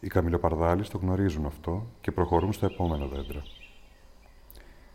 [0.00, 3.42] Οι καμιλοπαρδάλεις το γνωρίζουν αυτό και προχωρούν στα επόμενα δέντρα.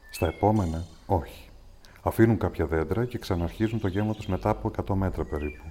[0.09, 1.49] Στα επόμενα, όχι.
[2.01, 5.63] Αφήνουν κάποια δέντρα και ξαναρχίζουν το γέμο τους μετά από 100 μέτρα περίπου.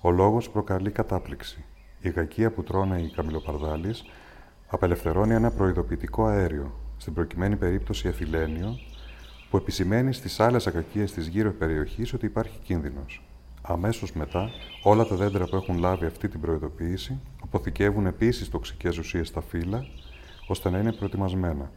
[0.00, 1.64] Ο λόγος προκαλεί κατάπληξη.
[2.00, 4.04] Η γακία που τρώνε οι καμιλοπαρδάλεις
[4.66, 8.78] απελευθερώνει ένα προειδοποιητικό αέριο, στην προκειμένη περίπτωση εθιλένιο,
[9.50, 13.22] που επισημαίνει στις άλλες ακακίες της γύρω περιοχής ότι υπάρχει κίνδυνος.
[13.70, 14.50] Αμέσως μετά,
[14.82, 19.84] όλα τα δέντρα που έχουν λάβει αυτή την προειδοποίηση αποθηκεύουν επίσης τοξικές ουσίες στα φύλλα,
[20.46, 21.70] ώστε να είναι προετοιμασμένα.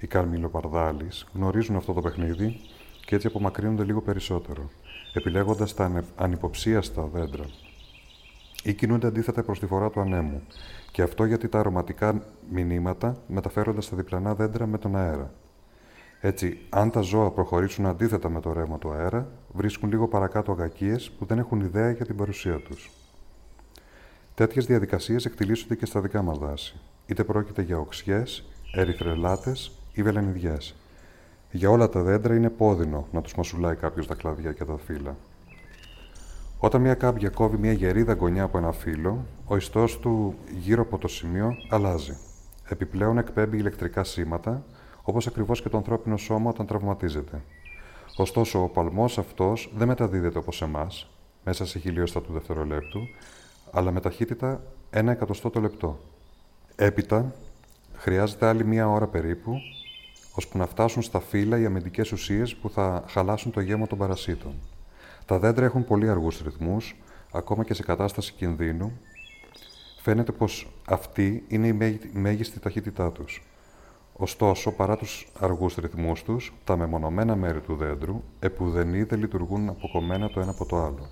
[0.00, 2.60] Οι καρμιλοπαρδάλεις γνωρίζουν αυτό το παιχνίδι
[3.06, 4.70] και έτσι απομακρύνονται λίγο περισσότερο,
[5.14, 7.44] επιλέγοντας τα ανε- ανυποψίαστα δέντρα
[8.62, 10.42] ή κινούνται αντίθετα προς τη φορά του ανέμου.
[10.92, 15.32] Και αυτό γιατί τα αρωματικά μηνύματα μεταφέρονται στα διπλανά δέντρα με τον αέρα.
[16.24, 21.10] Έτσι, αν τα ζώα προχωρήσουν αντίθετα με το ρεύμα του αέρα, βρίσκουν λίγο παρακάτω αγακίες
[21.10, 22.90] που δεν έχουν ιδέα για την παρουσία τους.
[24.34, 28.44] Τέτοιες διαδικασίες εκτιλήσονται και στα δικά μας δάση, είτε πρόκειται για οξιές,
[28.74, 30.74] ερυθρελάτες ή βελενιδιές.
[31.50, 35.16] Για όλα τα δέντρα είναι πόδινο να τους μασουλάει κάποιος τα κλαδιά και τα φύλλα.
[36.58, 40.98] Όταν μια κάμπια κόβει μια γερή δαγκονιά από ένα φύλλο, ο ιστός του γύρω από
[40.98, 42.16] το σημείο αλλάζει.
[42.68, 44.64] Επιπλέον εκπέμπει ηλεκτρικά σήματα,
[45.02, 47.42] όπως ακριβώς και το ανθρώπινο σώμα όταν τραυματίζεται.
[48.16, 51.10] Ωστόσο, ο παλμός αυτός δεν μεταδίδεται όπως εμάς,
[51.44, 53.08] μέσα σε χιλιόστα του δευτερολέπτου,
[53.70, 55.98] αλλά με ταχύτητα ένα εκατοστό το λεπτό.
[56.76, 57.34] Έπειτα,
[57.94, 59.54] χρειάζεται άλλη μία ώρα περίπου,
[60.34, 64.54] ώσπου να φτάσουν στα φύλλα οι αμυντικές ουσίες που θα χαλάσουν το γέμο των παρασίτων.
[65.26, 66.96] Τα δέντρα έχουν πολύ αργούς ρυθμούς,
[67.32, 68.92] ακόμα και σε κατάσταση κινδύνου.
[70.00, 73.42] Φαίνεται πως αυτή είναι η μέγιστη ταχύτητά τους.
[74.22, 80.28] Ωστόσο, παρά τους αργούς ρυθμούς τους, τα μεμονωμένα μέρη του δέντρου επουδενή δεν λειτουργούν αποκομμένα
[80.30, 81.08] το ένα από το άλλο.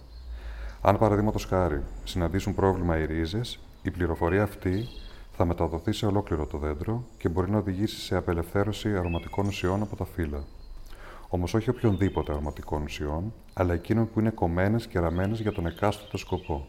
[0.81, 4.87] Αν παραδείγματος χάρη συναντήσουν πρόβλημα οι ρίζες, η πληροφορία αυτή
[5.33, 9.97] θα μεταδοθεί σε ολόκληρο το δέντρο και μπορεί να οδηγήσει σε απελευθέρωση αρωματικών ουσιών από
[9.97, 10.45] τα φύλλα.
[11.29, 16.17] Όμως όχι οποιονδήποτε αρωματικών ουσιών, αλλά εκείνων που είναι κομμένες και ραμμένες για τον εκάστοτε
[16.17, 16.67] σκοπό.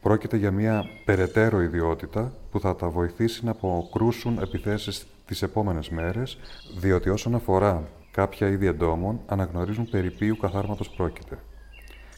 [0.00, 6.38] Πρόκειται για μια περαιτέρω ιδιότητα που θα τα βοηθήσει να αποκρούσουν επιθέσεις τις επόμενες μέρες,
[6.78, 11.38] διότι όσον αφορά κάποια είδη εντόμων, αναγνωρίζουν περί ποιου καθάρματος πρόκειται.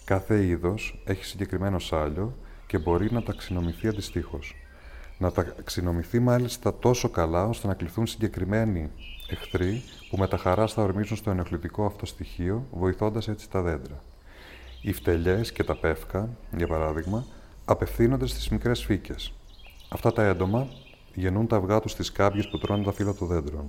[0.04, 2.36] Κάθε είδος έχει συγκεκριμένο σάλιο
[2.66, 4.56] και μπορεί να ταξινομηθεί αντιστοίχως.
[5.18, 8.90] Να ταξινομηθεί μάλιστα τόσο καλά ώστε να κληθούν συγκεκριμένοι
[9.28, 14.02] εχθροί που με τα χαράς θα ορμήσουν στο ενοχλητικό αυτό στοιχείο, βοηθώντας έτσι τα δέντρα.
[14.82, 17.24] Οι φτελιές και τα πεύκα, για παράδειγμα,
[17.64, 19.32] απευθύνονται στις μικρές φύκες.
[19.88, 20.68] Αυτά τα έντομα
[21.14, 23.64] γεννούν τα αυγά τους στις κάμπιες που τρώνε τα φύλλα των δέντρων.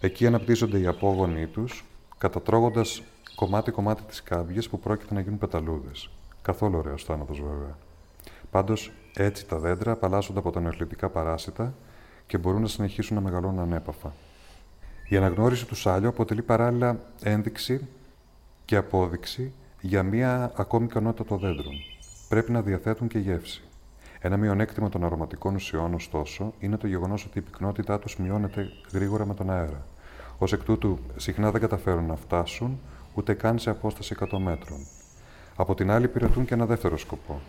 [0.00, 1.84] Εκεί αναπτύσσονται οι απόγονοι τους,
[2.18, 3.02] κατατρώγοντας
[3.34, 6.10] κομμάτι-κομμάτι τις κάμπιες που πρόκειται να γίνουν πεταλούδες.
[6.42, 7.78] Καθόλου ωραίος θάνατο, βέβαια.
[8.50, 11.74] Πάντως, έτσι τα δέντρα απαλλάσσονται από τα νεοκλητικά παράσιτα
[12.26, 14.12] και μπορούν να συνεχίσουν να μεγαλώνουν ανέπαφα.
[15.08, 17.86] Η αναγνώριση τους σάλιου αποτελεί παράλληλα ένδειξη
[18.64, 21.74] και απόδειξη για μία ακόμη ικανότητα των δέντρων.
[22.28, 23.62] Πρέπει να διαθέτουν και γεύση.
[24.22, 29.26] Ένα μειονέκτημα των αρωματικών ουσιών, ωστόσο, είναι το γεγονός ότι η πυκνότητά τους μειώνεται γρήγορα
[29.26, 29.86] με τον αέρα.
[30.38, 32.80] Ω εκ τούτου, συχνά δεν καταφέρουν να φτάσουν
[33.14, 34.86] ούτε καν σε απόσταση 100 μέτρων.
[35.56, 37.40] Από την άλλη, υπηρετούν και ένα δεύτερο σκοπό.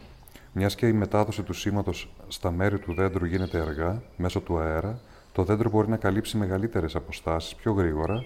[0.54, 5.00] Μιας και η μετάδοση του σήματος στα μέρη του δέντρου γίνεται αργά, μέσω του αέρα,
[5.32, 8.24] το δέντρο μπορεί να καλύψει μεγαλύτερες αποστάσεις πιο γρήγορα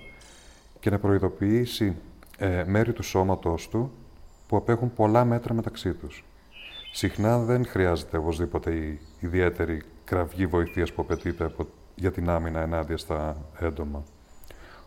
[0.80, 1.96] και να προειδοποιήσει
[2.38, 3.91] ε, μέρη του σώματό του
[4.48, 6.24] που απέχουν πολλά μέτρα μεταξύ τους.
[6.98, 11.56] Συχνά δεν χρειάζεται οπωσδήποτε η ιδιαίτερη κραυγή βοηθείας που απαιτείται
[11.96, 14.04] για την άμυνα ενάντια στα έντομα.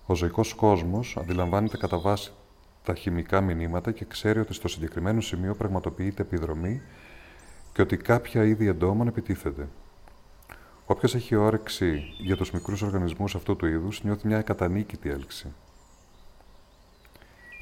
[0.06, 2.32] Ο ζωικός κόσμος αντιλαμβάνεται κατά βάση
[2.84, 6.82] τα χημικά μηνύματα και ξέρει ότι στο συγκεκριμένο σημείο πραγματοποιείται επιδρομή
[7.72, 9.68] και ότι κάποια είδη εντόμων επιτίθεται.
[10.86, 15.52] Όποιος έχει όρεξη για τους μικρούς οργανισμούς αυτού του είδους νιώθει μια κατανίκητη έλξη.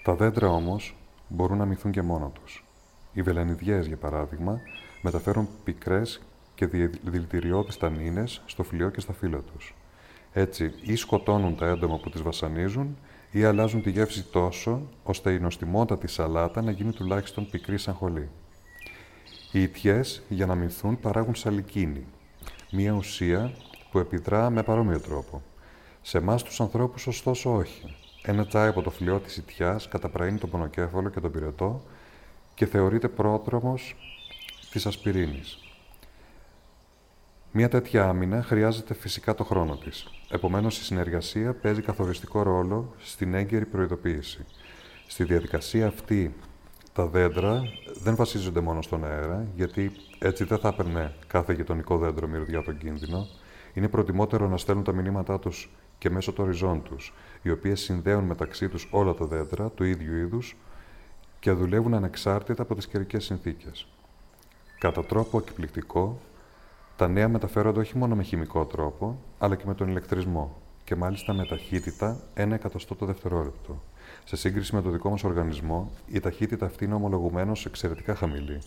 [0.02, 0.96] Τα δέντρα όμως
[1.28, 2.65] μπορούν να μυθούν και μόνο τους.
[3.16, 4.60] Οι βελανιδιές, για παράδειγμα,
[5.02, 6.20] μεταφέρουν πικρές
[6.54, 6.66] και
[7.02, 9.74] δηλητηριώδει τανίνες στο φιλιό και στα φύλλα τους.
[10.32, 12.96] Έτσι, ή σκοτώνουν τα έντομα που τις βασανίζουν,
[13.30, 18.28] ή αλλάζουν τη γεύση τόσο, ώστε η νοστιμότατη σαλάτα να γίνει τουλάχιστον πικρή σαν χολή.
[19.52, 22.06] Οι ιτιές, για να μυθούν, παράγουν σαλικίνη,
[22.72, 23.52] μία ουσία
[23.90, 25.42] που επιδρά με παρόμοιο τρόπο.
[26.02, 27.96] Σε εμάς τους ανθρώπους, ωστόσο, όχι.
[28.22, 31.82] Ένα τσάι από το φλοιό της ιτιάς καταπραίνει τον πονοκέφαλο και τον πυρετό
[32.56, 33.96] και θεωρείται πρόδρομος
[34.70, 35.58] της ασπιρίνης.
[37.52, 40.06] Μία τέτοια άμυνα χρειάζεται φυσικά το χρόνο της.
[40.30, 44.44] Επομένως, η συνεργασία παίζει καθοριστικό ρόλο στην έγκαιρη προειδοποίηση.
[45.06, 46.34] Στη διαδικασία αυτή,
[46.92, 47.62] τα δέντρα
[48.02, 52.78] δεν βασίζονται μόνο στον αέρα, γιατί έτσι δεν θα έπαιρνε κάθε γειτονικό δέντρο μυρδιά τον
[52.78, 53.26] κίνδυνο.
[53.74, 58.24] Είναι προτιμότερο να στέλνουν τα μηνύματά τους και μέσω των ριζών τους, οι οποίες συνδέουν
[58.24, 60.56] μεταξύ τους όλα τα δέντρα του ίδιου είδους
[61.40, 63.86] και δουλεύουν ανεξάρτητα από τις καιρικές συνθήκες.
[64.78, 66.18] Κατά τρόπο εκπληκτικό,
[66.96, 71.32] τα νέα μεταφέρονται όχι μόνο με χημικό τρόπο, αλλά και με τον ηλεκτρισμό και μάλιστα
[71.32, 73.82] με ταχύτητα 1 εκατοστό το δευτερόλεπτο.
[74.24, 78.58] Σε σύγκριση με το δικό μας οργανισμό, η ταχύτητα αυτή είναι ομολογουμένως εξαιρετικά χαμηλή.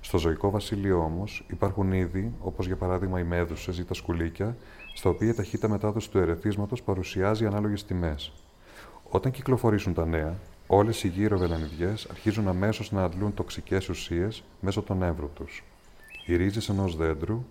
[0.00, 4.56] Στο ζωικό βασίλειο όμως υπάρχουν είδη, όπως για παράδειγμα οι μέδουσες ή τα σκουλίκια,
[4.94, 8.32] στα οποία η ταχύτητα μετάδοσης του ερεθίσματος παρουσιάζει ανάλογες τιμές.
[9.10, 10.34] Όταν κυκλοφορήσουν τα νέα,
[10.70, 15.64] όλες οι γύρω βελανιδιές αρχίζουν αμέσως να αντλούν τοξικές ουσίες μέσω των νεύρων τους.
[16.26, 17.44] Οι ρίζες ενός δέντρου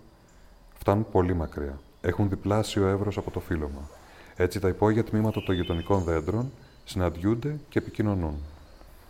[0.74, 1.80] φτάνουν πολύ μακριά.
[2.01, 3.89] Έχουν διπλάσιο εύρος από το φύλλωμα.
[4.36, 6.51] Έτσι, τα υπόγεια τμήματα των γειτονικών δέντρων
[6.84, 8.36] συναντιούνται και επικοινωνούν.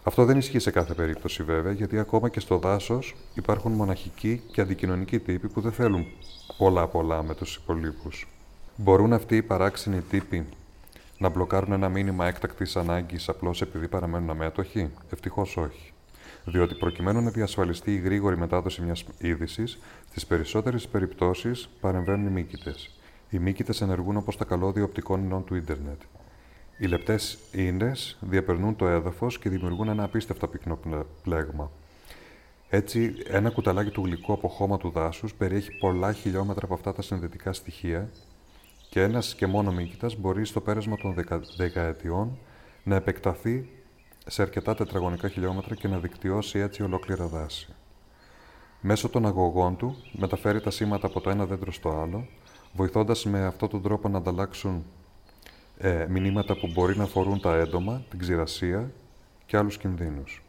[0.04, 4.62] Αυτό δεν ισχύει σε κάθε περίπτωση βέβαια, γιατί ακόμα και στο δάσος υπάρχουν μοναχικοί και
[4.62, 6.06] αντικοινωνικοί τύποι που δεν θέλουν
[6.58, 8.28] πολλά-πολλά με τους υπολείπους.
[8.76, 10.46] Μπορούν αυτοί οι παράξενοι τύποι
[11.18, 15.94] να μπλοκάρουν ένα μήνυμα έκτακτης ανάγκης απλώς επειδή παραμένουν αμέτωχοι; Ευτυχώς όχι.
[16.46, 22.76] Διότι προκειμένου να διασφαλιστεί η γρήγορη μετάδοση μιας είδησης, στις περισσότερες περιπτώσεις παρεμβαίνουν οι μήκητε.
[23.30, 26.02] Οι μήκητε ενεργούν όπως τα καλώδια οπτικών ινών του ίντερνετ.
[26.78, 30.80] Οι λεπτές ίνες διαπερνούν το έδαφος και δημιουργούν ένα απίστευτα πυκνό
[31.24, 31.72] πλέγμα.
[32.70, 37.02] Έτσι, ένα κουταλάκι του γλυκού από χώμα του δάσους περιέχει πολλά χιλιόμετρα από αυτά τα
[37.02, 38.10] συνδετικά στοιχεία
[38.90, 41.42] και ένας και μόνο μήκητας μπορεί στο πέρασμα των δεκα...
[41.58, 42.38] δεκαετιών
[42.84, 43.70] να επεκταθεί
[44.26, 47.68] σε αρκετά τετραγωνικά χιλιόμετρα και να δικτυώσει έτσι ολόκληρα δάση.
[48.82, 52.28] Μέσω των αγωγών του μεταφέρει τα σήματα από το ένα δέντρο στο άλλο,
[52.74, 54.86] βοηθώντας με αυτόν τον τρόπο να ανταλλάξουν
[55.78, 58.92] ε, μηνύματα που μπορεί να αφορούν τα έντομα, την ξηρασία
[59.46, 60.44] και άλλους κινδύνους.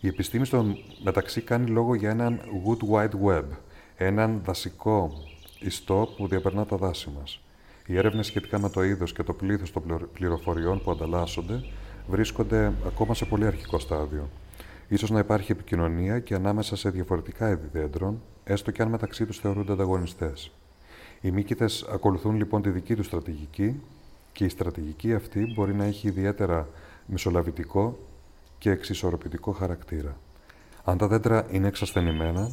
[0.00, 3.44] Η επιστήμη στο μεταξύ κάνει λόγο για έναν Good Wide Web,
[3.96, 5.12] έναν δασικό
[5.64, 7.40] ιστό που διαπερνά τα δάση μας.
[7.86, 11.64] Οι έρευνες σχετικά με το είδος και το πλήθος των πληροφοριών που ανταλλάσσονται
[12.08, 14.28] βρίσκονται ακόμα σε πολύ αρχικό στάδιο.
[14.88, 19.38] Ίσως να υπάρχει επικοινωνία και ανάμεσα σε διαφορετικά είδη δέντρων, έστω και αν μεταξύ τους
[19.38, 20.50] θεωρούνται ανταγωνιστές.
[21.20, 23.80] Οι μύκητες ακολουθούν λοιπόν τη δική τους στρατηγική
[24.32, 26.68] και η στρατηγική αυτή μπορεί να έχει ιδιαίτερα
[27.06, 27.98] μεσολαβητικό
[28.58, 30.16] και εξισορροπητικό χαρακτήρα.
[30.84, 32.50] Αν τα δέντρα είναι εξασθενημένα,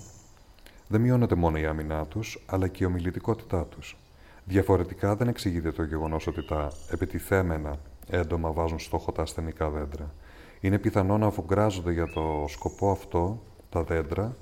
[0.91, 3.97] δεν μειώνεται μόνο η άμυνά τους, αλλά και η ομιλητικότητά τους.
[4.43, 7.79] Διαφορετικά δεν εξηγείται το γεγονός ότι τα επιτιθέμενα
[8.09, 10.13] έντομα βάζουν στόχο τα ασθενικά δέντρα.
[10.59, 14.35] Είναι πιθανό να αφουγκράζονται για το σκοπό αυτό τα δέντρα,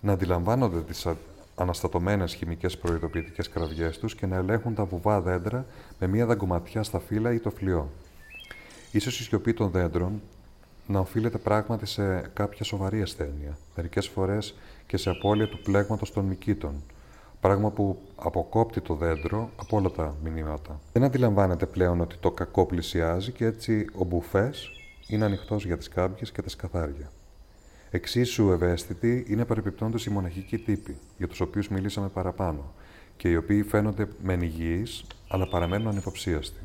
[0.00, 1.06] να αντιλαμβάνονται τις
[1.54, 5.66] αναστατωμένες χημικές προειδοποιητικές κραυγές τους και να ελέγχουν τα βουβά δέντρα
[5.98, 7.90] με μία δαγκωματιά στα φύλλα ή το φλοιό.
[8.92, 10.22] Ίσως η σιωπή των δέντρων
[10.86, 14.54] να οφείλεται πράγματι σε κάποια σοβαρή ασθένεια, μερικές φορές
[14.86, 16.82] και σε απώλεια του πλέγματος των μυκήτων,
[17.40, 20.80] πράγμα που αποκόπτει το δέντρο από όλα τα μηνύματα.
[20.92, 24.70] Δεν αντιλαμβάνεται πλέον ότι το κακό πλησιάζει και έτσι ο μπουφές
[25.06, 27.10] είναι ανοιχτός για τις κάμπιες και τα σκαθάρια.
[27.90, 32.72] Εξίσου ευαίσθητοι είναι παρεπιπτόντως οι μοναχικοί τύποι, για τους οποίους μιλήσαμε παραπάνω,
[33.16, 36.60] και οι οποίοι φαίνονται μεν υγιείς, αλλά παραμένουν ανυποψίαστοι.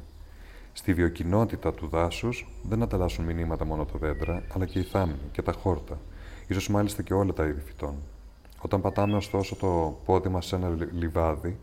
[0.78, 5.42] Στη βιοκοινότητα του δάσους δεν ανταλλάσσουν μηνύματα μόνο τα δέντρα, αλλά και οι θάμνοι και
[5.42, 6.00] τα χόρτα,
[6.48, 7.96] ίσως μάλιστα και όλα τα είδη φυτών.
[8.62, 11.60] Όταν πατάμε ωστόσο το πόδι μας σε ένα λιβάδι,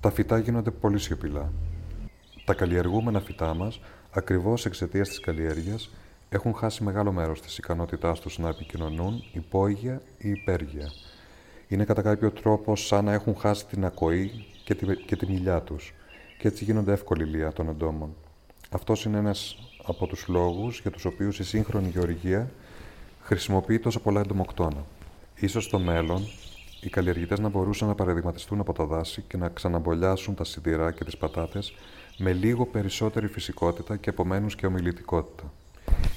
[0.00, 1.52] τα φυτά γίνονται πολύ σιωπηλά.
[2.44, 3.80] Τα καλλιεργούμενα φυτά μας,
[4.10, 5.90] ακριβώς εξαιτίας της καλλιέργειας,
[6.28, 10.90] έχουν χάσει μεγάλο μέρος της ικανότητάς τους να επικοινωνούν υπόγεια ή υπέργεια.
[11.68, 15.62] Είναι κατά κάποιο τρόπο σαν να έχουν χάσει την ακοή και τη, και τη μιλιά
[15.62, 15.94] τους,
[16.38, 18.14] και έτσι γίνονται εύκολη λία των εντόμων.
[18.70, 22.50] Αυτός είναι ένας από τους λόγους για τους οποίους η σύγχρονη γεωργία
[23.22, 24.84] χρησιμοποιεί τόσο πολλά εντομοκτώνα.
[25.34, 26.22] Ίσως στο μέλλον
[26.80, 31.04] οι καλλιεργητές να μπορούσαν να παραδειγματιστούν από τα δάση και να ξαναμπολιάσουν τα σιδηρά και
[31.04, 31.74] τις πατάτες
[32.18, 35.52] με λίγο περισσότερη φυσικότητα και επομένως και ομιλητικότητα.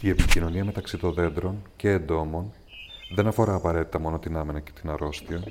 [0.02, 2.54] Η επικοινωνία μεταξύ των δέντρων και εντόμων
[3.16, 5.44] δεν αφορά απαραίτητα μόνο την άμενα και την αρρώστια.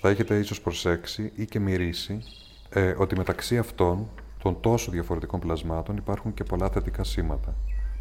[0.00, 2.22] Θα έχετε ίσως προσέξει ή και μυρίσει
[2.70, 4.08] ε, ότι μεταξύ αυτών
[4.42, 7.54] των τόσο διαφορετικών πλασμάτων υπάρχουν και πολλά θετικά σήματα.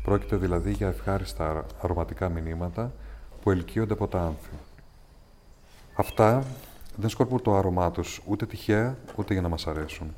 [0.04, 2.94] Πρόκειται δηλαδή για ευχάριστα αρωματικά μηνύματα
[3.42, 4.50] που ελκύονται από τα άνθη.
[5.94, 6.44] Αυτά
[6.96, 10.16] δεν σκορπούν το άρωμά τους ούτε τυχαία ούτε για να μας αρέσουν.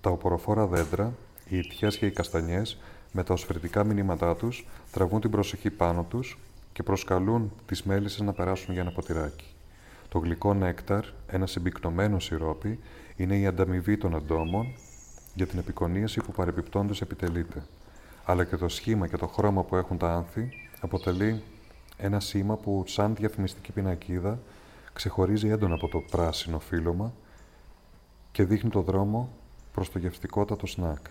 [0.00, 1.12] Τα οποροφόρα δέντρα,
[1.48, 2.78] οι ιτιές και οι καστανιές,
[3.12, 6.38] με τα οσφαιρετικά μηνύματά τους, τραβούν την προσοχή πάνω τους
[6.72, 9.54] και προσκαλούν τις μέλισσες να περάσουν για ένα ποτηράκι.
[10.08, 12.78] Το γλυκό νέκταρ, ένα συμπυκνωμένο σιρόπι,
[13.16, 14.74] είναι η ανταμοιβή των εντόμων
[15.34, 17.62] για την επικονίαση που παρεπιπτόντως επιτελείται.
[18.24, 20.48] Αλλά και το σχήμα και το χρώμα που έχουν τα άνθη
[20.80, 21.42] αποτελεί
[21.96, 24.38] ένα σήμα που σαν διαφημιστική πινακίδα
[24.92, 27.12] ξεχωρίζει έντονα από το πράσινο φύλλωμα
[28.32, 29.28] και δείχνει το δρόμο
[29.72, 31.06] προς το γευστικότατο σνακ.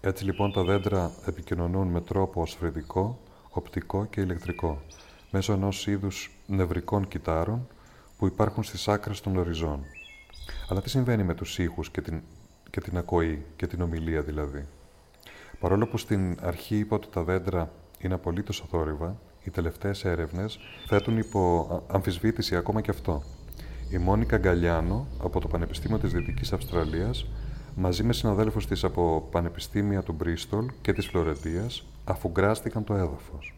[0.00, 3.18] Έτσι λοιπόν τα δέντρα επικοινωνούν με τρόπο ασφρεδικό,
[3.50, 4.82] οπτικό και ηλεκτρικό,
[5.30, 7.68] μέσω ενός είδους νευρικών κυτάρων
[8.18, 9.84] που υπάρχουν στις άκρες των οριζών.
[10.68, 12.22] Αλλά τι συμβαίνει με τους ήχους και την,
[12.70, 14.66] και την ακοή και την ομιλία δηλαδή;
[15.60, 21.18] Παρόλο που στην αρχή είπα ότι τα δέντρα είναι απολύτως αθόρυβα, οι τελευταίες έρευνες θέτουν
[21.18, 23.22] υπό αμφισβήτηση ακόμα και αυτό.
[23.90, 27.26] Η Μόνικα Γκαλιάνο από το Πανεπιστήμιο της Δυτικής Αυστραλίας
[27.74, 33.55] μαζί με συναδέλφους της από Πανεπιστήμια του Μπρίστολ και της Φλωρεντίας αφουγκράστηκαν το έδαφος.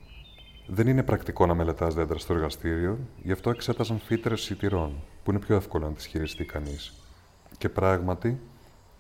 [0.70, 5.40] Δεν είναι πρακτικό να μελετάς δέντρα στο εργαστήριο, γι' αυτό εξέταζαν φύτρες σιτηρών, που είναι
[5.40, 6.92] πιο εύκολο να τις χειριστεί κανείς.
[7.58, 8.40] Και πράγματι,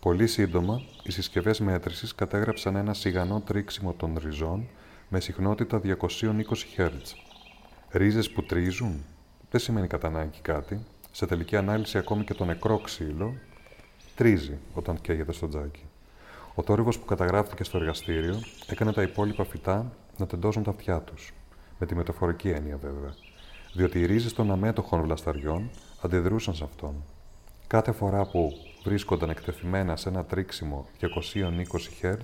[0.00, 4.68] Πολύ σύντομα, οι συσκευές μέτρησης κατέγραψαν ένα σιγανό τρίξιμο των ριζών
[5.08, 6.40] με συχνότητα 220
[6.76, 6.90] Hz.
[7.90, 9.04] Ρίζες που τρίζουν;
[9.50, 10.84] Δεν σημαίνει κατά ανάγκη κάτι.
[11.10, 13.34] Σε τελική ανάλυση, ακόμη και το νεκρό ξύλο
[14.14, 15.84] τρίζει όταν καίγεται στο τζάκι.
[16.54, 21.32] Ο θόρυβος που καταγράφηκε στο εργαστήριο έκανε τα υπόλοιπα φυτά να τεντώσουν τα αυτιά τους.
[21.78, 23.14] Με τη μεταφορική έννοια, βέβαια.
[23.72, 25.70] Διότι οι ρίζες των αμέτωχων βλασταριών
[26.00, 26.94] αντιδρούσαν σε αυτόν.
[27.66, 28.52] Κάθε φορά που
[28.84, 31.06] βρίσκονταν εκτεθειμένα σε ένα τρίξιμο 220
[32.02, 32.16] Hz,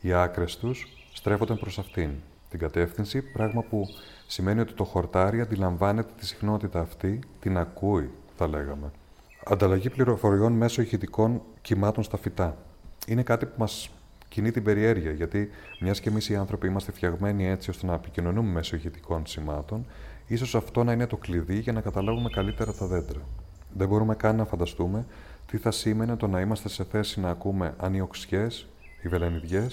[0.00, 2.10] οι άκρες τους στρέφονταν προς αυτήν
[2.50, 3.86] την κατεύθυνση, πράγμα που
[4.26, 8.90] σημαίνει ότι το χορτάρι αντιλαμβάνεται τη συχνότητα αυτή, την ακούει, θα λέγαμε.
[9.44, 12.56] Ανταλλαγή πληροφοριών μέσω ηχητικών κυμάτων στα φυτά.
[13.06, 13.90] Είναι κάτι που μας
[14.34, 18.50] κινεί την περιέργεια, γιατί μιας και εμείς οι άνθρωποι είμαστε φτιαγμένοι έτσι ώστε να επικοινωνούμε
[18.50, 19.86] μέσω ηχητικών σημάτων,
[20.26, 23.20] ίσως αυτό να είναι το κλειδί για να καταλάβουμε καλύτερα τα δέντρα.
[23.72, 25.06] Δεν μπορούμε καν να φανταστούμε
[25.46, 28.46] τι θα σήμαινε το να είμαστε σε θέση να ακούμε αν οι οξιέ,
[29.02, 29.66] οι βελενιδιέ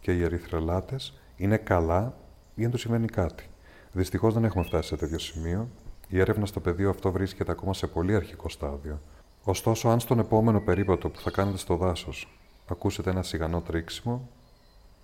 [0.00, 2.14] και οι ερυθρελάτες είναι καλά
[2.54, 3.48] ή αν του συμβαίνει κάτι.
[3.92, 5.68] Δυστυχώς δεν έχουμε φτάσει σε τέτοιο σημείο.
[6.08, 9.00] Η έρευνα στο πεδίο αυτό βρίσκεται ακόμα σε πολύ αρχικό στάδιο.
[9.42, 12.37] Ωστόσο, αν στον επόμενο περίπατο που θα κάνετε στο δάσος
[12.74, 14.28] ακούσετε ένα σιγανό τρίξιμο,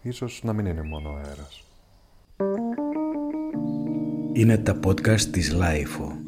[0.03, 1.62] ίσως να μην είναι μόνο αέρας.
[4.33, 6.24] Είναι τα podcast της LiFO.